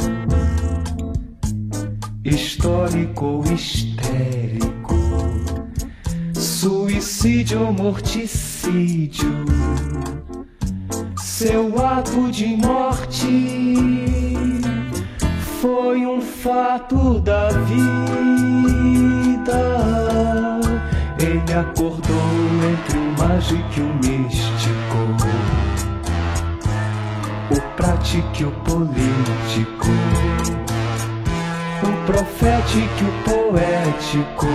histórico 2.22 3.42
histérico, 3.50 4.94
suicídio 6.34 7.72
morticídio, 7.72 9.46
seu 11.16 11.82
ato 11.82 12.30
de 12.30 12.46
morte 12.48 13.74
foi 15.62 16.04
um 16.04 16.20
fato 16.20 17.18
da 17.20 17.48
vida. 17.48 17.80
Ele 21.20 21.52
acordou 21.52 22.30
entre 22.72 22.98
o 22.98 23.14
mágico 23.18 23.62
e 23.76 23.80
o 23.80 23.94
místico, 23.94 25.00
o 27.50 27.60
prático 27.76 28.40
e 28.40 28.44
o 28.44 28.50
político, 28.50 29.86
o 31.82 32.06
profético 32.06 33.00
e 33.00 33.04
o 33.04 33.12
poético, 33.24 34.46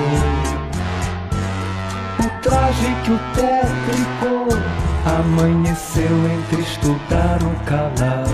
traje 2.46 2.96
que 3.04 3.12
o 3.12 3.20
tétrico. 3.34 4.76
Amanheceu 5.06 6.16
entre 6.34 6.62
estudar 6.62 7.40
ou 7.44 7.54
calar, 7.66 8.26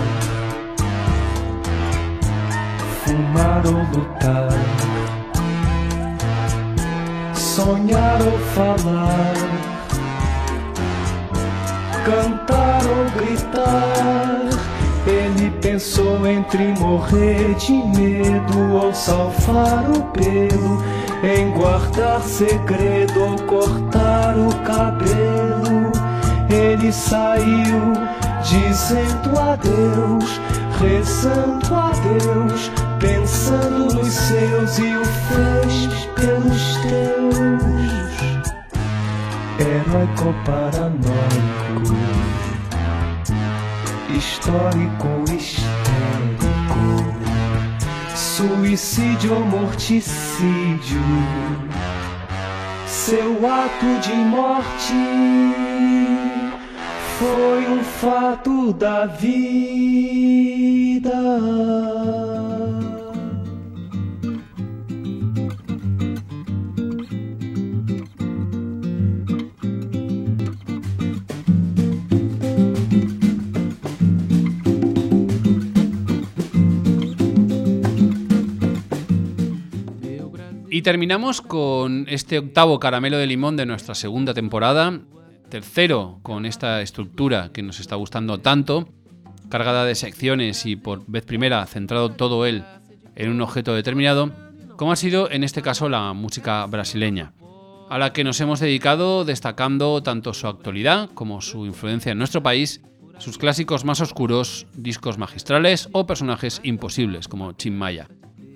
fumar 3.04 3.66
ou 3.66 3.82
lutar, 3.94 4.48
sonhar 7.52 8.18
ou 8.22 8.38
falar, 8.54 9.34
cantar 12.06 12.80
ou 12.86 13.20
gritar. 13.20 14.48
Ele 15.06 15.50
pensou 15.60 16.26
entre 16.26 16.68
morrer 16.80 17.54
de 17.56 17.72
medo 17.72 18.72
ou 18.72 18.94
salvar 18.94 19.84
o 19.90 20.02
pelo, 20.12 20.82
em 21.22 21.50
guardar 21.50 22.22
segredo 22.22 23.20
ou 23.20 23.36
cortar 23.42 24.34
o 24.38 24.48
cabelo. 24.64 25.92
Ele 26.48 26.90
saiu 26.90 27.92
dizendo 28.44 29.38
adeus, 29.38 30.40
rezando 30.80 31.74
a 31.74 31.90
Deus, 31.90 32.70
pensando 33.02 33.92
nos 33.92 34.12
seus 34.12 34.78
e 34.78 34.96
o 34.96 35.04
fez 35.04 36.06
pelos 36.14 36.76
teus. 36.76 37.42
Heróico 39.58 40.34
paranoico 40.46 41.62
histórico 44.16 45.24
histérico, 45.34 46.84
suicídio 48.14 49.34
ou 49.34 49.44
morticídio, 49.44 51.02
seu 52.86 53.32
ato 53.50 53.98
de 54.00 54.14
morte 54.14 54.94
foi 57.18 57.66
um 57.68 57.82
fato 57.82 58.72
da 58.72 59.06
vida. 59.06 59.52
Y 80.74 80.80
terminamos 80.80 81.42
con 81.42 82.06
este 82.08 82.38
octavo 82.38 82.80
caramelo 82.80 83.18
de 83.18 83.26
limón 83.26 83.58
de 83.58 83.66
nuestra 83.66 83.94
segunda 83.94 84.32
temporada, 84.32 85.00
tercero 85.50 86.18
con 86.22 86.46
esta 86.46 86.80
estructura 86.80 87.50
que 87.52 87.60
nos 87.60 87.78
está 87.78 87.96
gustando 87.96 88.38
tanto, 88.38 88.88
cargada 89.50 89.84
de 89.84 89.94
secciones 89.94 90.64
y 90.64 90.76
por 90.76 91.04
vez 91.06 91.26
primera 91.26 91.66
centrado 91.66 92.12
todo 92.12 92.46
él 92.46 92.64
en 93.16 93.30
un 93.30 93.42
objeto 93.42 93.74
determinado, 93.74 94.32
como 94.78 94.92
ha 94.92 94.96
sido 94.96 95.30
en 95.30 95.44
este 95.44 95.60
caso 95.60 95.90
la 95.90 96.14
música 96.14 96.64
brasileña, 96.64 97.34
a 97.90 97.98
la 97.98 98.14
que 98.14 98.24
nos 98.24 98.40
hemos 98.40 98.58
dedicado 98.58 99.26
destacando 99.26 100.02
tanto 100.02 100.32
su 100.32 100.46
actualidad 100.46 101.10
como 101.12 101.42
su 101.42 101.66
influencia 101.66 102.12
en 102.12 102.18
nuestro 102.18 102.42
país, 102.42 102.80
sus 103.18 103.36
clásicos 103.36 103.84
más 103.84 104.00
oscuros, 104.00 104.66
discos 104.72 105.18
magistrales 105.18 105.90
o 105.92 106.06
personajes 106.06 106.62
imposibles 106.64 107.28
como 107.28 107.52
Chim 107.52 107.74
Maya. 107.74 108.08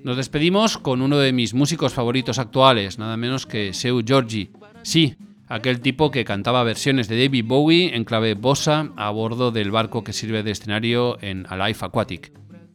Nos 0.07 0.17
despedimos 0.17 0.79
con 0.79 1.03
uno 1.03 1.19
de 1.19 1.33
mis 1.33 1.53
músicos 1.53 1.93
favoritos 1.93 2.39
actuales, 2.39 2.97
nada 2.97 3.17
menos 3.17 3.45
que 3.45 3.75
Seu 3.75 4.05
Giorgi. 4.05 4.51
Sí, 4.83 5.17
aquel 5.49 5.81
tipo 5.81 6.13
que 6.13 6.25
cantaba 6.25 6.63
versiones 6.63 7.09
de 7.09 7.21
David 7.21 7.45
Bowie 7.45 7.93
en 7.93 8.05
clave 8.05 8.35
bossa 8.35 8.93
a 8.95 9.11
bordo 9.11 9.51
del 9.51 9.73
barco 9.73 10.05
que 10.05 10.13
sirve 10.13 10.45
de 10.45 10.53
escenario 10.53 11.19
en 11.23 11.45
Alive 11.49 11.81
Aquatic, 11.81 12.33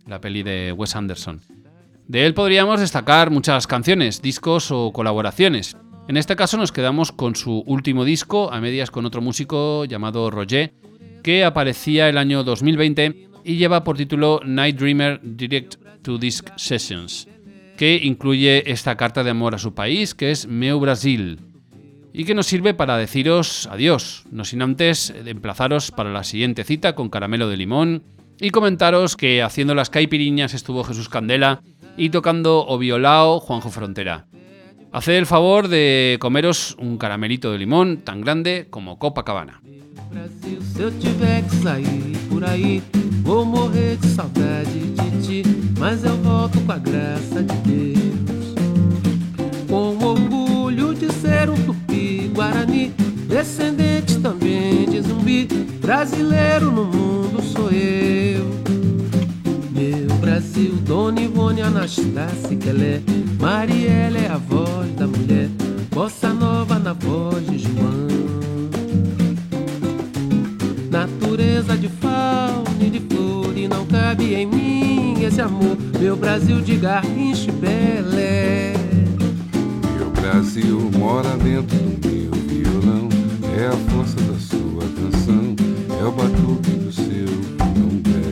la 0.08 0.20
peli 0.20 0.44
de 0.44 0.74
Wes 0.74 0.94
Anderson. 0.98 1.40
De 2.06 2.26
él 2.26 2.34
podríamos 2.34 2.82
destacar 2.82 3.32
muchas 3.32 3.66
canciones, 3.66 4.22
discos 4.22 4.70
o 4.70 4.92
colaboraciones. 4.92 5.78
En 6.10 6.18
este 6.18 6.36
caso 6.36 6.58
nos 6.58 6.74
quedamos 6.74 7.14
con 7.14 7.38
su 7.38 7.64
último 7.66 8.04
disco, 8.04 8.52
a 8.52 8.60
medias 8.60 8.92
con 8.92 9.06
otro 9.06 9.22
músico 9.22 9.86
llamado 9.86 10.32
Roger, 10.32 10.74
que 11.24 11.46
aparecía 11.46 12.10
el 12.10 12.18
año 12.18 12.44
2020 12.44 13.30
y 13.46 13.56
lleva 13.56 13.86
por 13.86 13.96
título 13.96 14.42
Night 14.44 14.78
Dreamer 14.78 15.22
Direct 15.24 15.76
to 16.02 16.18
Disc 16.18 16.50
Sessions, 16.56 17.28
que 17.78 18.00
incluye 18.04 18.72
esta 18.72 18.96
carta 18.96 19.24
de 19.24 19.32
amor 19.32 19.56
a 19.56 19.60
su 19.60 19.74
país, 19.74 20.14
que 20.14 20.32
es 20.32 20.48
Meu 20.48 20.80
Brasil, 20.80 21.40
y 22.14 22.26
que 22.26 22.36
nos 22.36 22.48
sirve 22.48 22.74
para 22.74 22.98
deciros 22.98 23.68
adiós, 23.72 24.24
no 24.32 24.46
sin 24.46 24.62
antes 24.62 25.14
emplazaros 25.26 25.92
para 25.92 26.12
la 26.12 26.24
siguiente 26.24 26.64
cita 26.64 26.96
con 26.96 27.10
caramelo 27.10 27.48
de 27.48 27.58
limón 27.58 28.04
y 28.40 28.50
comentaros 28.50 29.16
que 29.16 29.42
haciendo 29.42 29.76
las 29.76 29.90
caipiriñas 29.90 30.54
estuvo 30.54 30.84
Jesús 30.84 31.10
Candela 31.10 31.62
y 31.96 32.10
tocando 32.10 32.66
o 32.68 32.78
violao 32.78 33.40
Juanjo 33.40 33.70
Frontera. 33.70 34.28
Haced 34.92 35.14
el 35.14 35.26
favor 35.26 35.70
de 35.70 36.18
comeros 36.20 36.76
un 36.78 36.98
caramelito 36.98 37.52
de 37.52 37.60
limón 37.60 38.02
tan 38.04 38.22
grande 38.22 38.68
como 38.70 39.00
Copacabana. 39.00 39.62
Brasil. 40.12 40.60
Mas 45.82 46.04
eu 46.04 46.16
volto 46.18 46.62
com 46.62 46.72
a 46.72 46.78
graça 46.78 47.42
de 47.42 47.56
Deus. 47.68 48.54
Com 49.68 49.98
orgulho 50.06 50.94
de 50.94 51.12
ser 51.12 51.50
um 51.50 51.56
tupi 51.56 52.30
guarani, 52.36 52.94
descendente 53.28 54.20
também 54.20 54.88
de 54.88 55.02
zumbi, 55.02 55.48
brasileiro 55.82 56.70
no 56.70 56.86
mundo 56.86 57.42
sou 57.42 57.72
eu. 57.72 58.46
Meu 59.72 60.16
Brasil, 60.18 60.74
Dona 60.86 61.20
Ivone 61.20 61.64
Anastácia 61.64 62.56
Kelé, 62.58 63.02
Marielle 63.40 64.20
é 64.20 64.32
a 64.32 64.38
voz 64.38 64.92
da 64.96 65.08
mulher, 65.08 65.50
bossa 65.90 66.32
nova 66.32 66.78
na 66.78 66.94
voz 66.94 67.44
de 67.48 67.58
João. 67.58 68.08
Natureza 70.92 71.76
de 71.76 71.90
fauna 71.90 72.71
amor 75.42 75.78
Meu 76.00 76.16
Brasil 76.16 76.62
de 76.62 76.78
Garrincha 76.78 77.50
e 77.50 77.54
Belé. 77.54 78.74
Meu 79.98 80.10
Brasil 80.12 80.92
mora 80.98 81.36
dentro 81.38 81.78
do 81.78 82.08
meu 82.08 82.32
violão 82.48 83.10
É 83.58 83.68
a 83.68 83.78
força 83.92 84.16
da 84.22 84.40
sua 84.40 84.84
canção 84.96 85.56
É 86.00 86.04
o 86.04 86.12
batuque 86.12 86.72
do 86.72 86.92
seu 86.92 87.26
trompete 87.58 88.24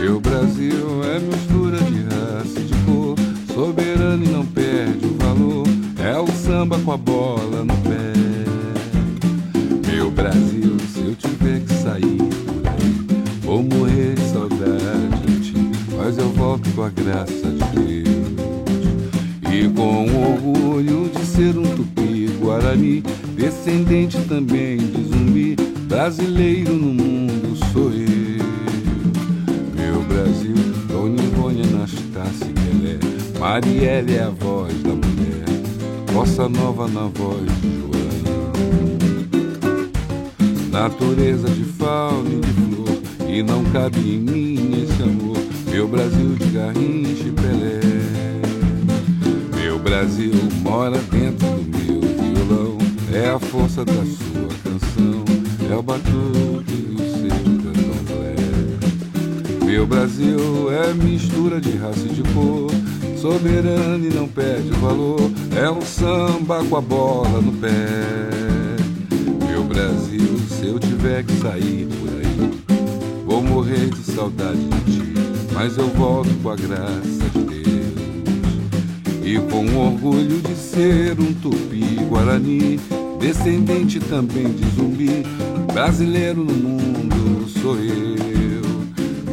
Meu 0.00 0.20
Brasil 0.20 1.02
é 1.04 1.18
mistura 1.18 1.78
de 1.78 2.02
raça 2.04 2.60
e 2.60 2.64
de 2.64 2.74
cor 2.84 3.16
Soberano 3.52 4.24
e 4.24 4.28
não 4.28 4.46
perde 4.46 5.06
o 5.06 5.16
valor 5.18 5.66
É 5.98 6.16
o 6.16 6.26
samba 6.28 6.78
com 6.78 6.92
a 6.92 6.96
bola 6.96 7.57
com 16.78 16.84
a 16.84 16.90
graça 16.90 17.32
de 17.32 18.02
Deus 18.02 18.18
e 19.52 19.68
com 19.70 20.04
orgulho 20.04 21.10
de 21.10 21.26
ser 21.26 21.58
um 21.58 21.64
tupi 21.64 22.28
guarani, 22.40 23.02
descendente 23.36 24.16
também 24.28 24.76
de 24.76 25.02
zumbi, 25.08 25.56
brasileiro 25.88 26.74
no 26.74 26.94
mundo 26.94 27.58
sou 27.72 27.90
eu. 27.90 28.46
Meu 29.74 30.02
Brasil, 30.04 30.54
Dona 30.86 31.20
Ivone 31.20 31.62
Anastácia 31.62 32.46
Pelé, 32.46 33.00
Marielle 33.40 34.14
é 34.14 34.22
a 34.22 34.30
voz 34.30 34.72
da 34.80 34.90
mulher, 34.90 35.46
bossa 36.12 36.48
nova 36.48 36.86
na 36.86 37.08
voz 37.08 37.44
de 37.60 37.76
João. 37.76 37.88
Natureza 40.70 41.48
de 41.48 41.64
fauna 41.64 42.30
e 42.30 42.38
de 42.38 42.52
flor, 42.52 42.98
e 43.28 43.42
não 43.42 43.64
cabe 43.64 43.98
em 43.98 44.20
mim 44.20 44.84
esse 44.84 45.02
amor, 45.02 45.37
meu 45.78 45.86
Brasil 45.86 46.34
de 46.34 46.46
Garrincha 46.46 47.28
e 47.28 47.30
Pelé. 47.30 47.80
Meu 49.62 49.78
Brasil 49.78 50.32
mora 50.60 50.98
dentro 51.08 51.46
do 51.46 51.78
meu 51.78 52.00
violão. 52.00 52.78
É 53.12 53.30
a 53.30 53.38
força 53.38 53.84
da 53.84 53.92
sua 53.92 54.48
canção. 54.64 55.24
É 55.70 55.76
o 55.76 55.80
batuque 55.80 56.72
do 56.72 56.98
seu 56.98 57.30
candomblé. 57.62 58.34
Meu 59.64 59.86
Brasil 59.86 60.68
é 60.72 60.92
mistura 60.94 61.60
de 61.60 61.76
raça 61.76 62.06
e 62.06 62.08
de 62.08 62.22
cor. 62.32 62.72
Soberano 63.16 64.04
e 64.04 64.12
não 64.12 64.26
perde 64.26 64.70
valor. 64.80 65.30
É 65.56 65.70
um 65.70 65.82
samba 65.82 66.64
com 66.64 66.76
a 66.76 66.80
bola 66.80 67.40
no 67.40 67.52
pé. 67.52 67.78
Meu 69.48 69.62
Brasil, 69.62 70.40
se 70.48 70.66
eu 70.66 70.80
tiver 70.80 71.22
que 71.22 71.34
sair 71.34 71.86
por 71.86 72.08
aí, 72.18 72.64
vou 73.24 73.40
morrer 73.44 73.90
de 73.90 74.02
saudade 74.02 74.58
de 74.58 74.80
ti. 74.92 75.17
Mas 75.60 75.76
eu 75.76 75.88
volto 75.88 76.30
com 76.40 76.50
a 76.50 76.54
graça 76.54 77.02
de 77.34 77.40
Deus. 77.40 77.58
E 79.24 79.40
com 79.50 79.66
orgulho 79.76 80.40
de 80.40 80.54
ser 80.54 81.18
um 81.18 81.34
tupi-guarani, 81.34 82.78
descendente 83.18 83.98
também 83.98 84.52
de 84.52 84.64
zumbi, 84.76 85.24
brasileiro 85.72 86.44
no 86.44 86.54
mundo 86.54 87.48
sou 87.48 87.74
eu. 87.74 88.62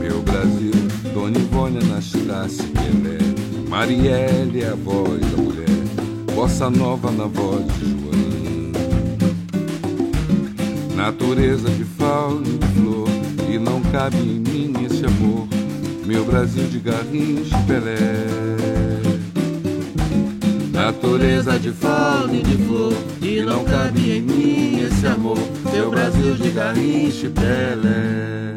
Meu 0.02 0.24
Brasil, 0.24 0.72
Dona 1.14 1.38
Ivone 1.38 1.78
Anastácia 1.84 2.66
Pelé, 2.74 3.20
Marielle 3.70 4.64
é 4.64 4.70
a 4.70 4.76
voz 4.76 5.22
da 5.22 5.38
mulher, 5.38 6.34
bossa 6.34 6.72
nova 6.72 7.12
na 7.12 7.28
voz 7.28 7.68
de 7.78 7.86
João. 7.86 8.72
Natureza 10.96 11.70
de 11.70 11.84
fauna 11.84 12.48
e 12.48 12.58
de 12.58 12.68
flor, 12.70 13.08
e 13.48 13.60
não 13.60 13.80
cabe 13.92 14.18
em 14.18 14.40
mim 14.40 14.74
esse 14.86 15.06
amor, 15.06 15.48
meu 16.06 16.24
Brasil 16.24 16.68
de 16.68 16.80
Garrincha 16.80 17.58
e 17.58 17.64
Pelé. 17.64 18.26
Natureza 20.72 21.58
de 21.58 21.72
fauna 21.72 22.34
e 22.34 22.44
de 22.44 22.58
flor, 22.64 22.94
e 23.22 23.42
não 23.42 23.64
cabe 23.64 24.12
em 24.12 24.22
mim 24.22 24.82
esse 24.82 25.08
amor, 25.08 25.40
meu 25.72 25.90
Brasil 25.90 26.36
de 26.36 26.50
Garrincha 26.52 27.26
e 27.26 27.30
Pelé. 27.30 28.55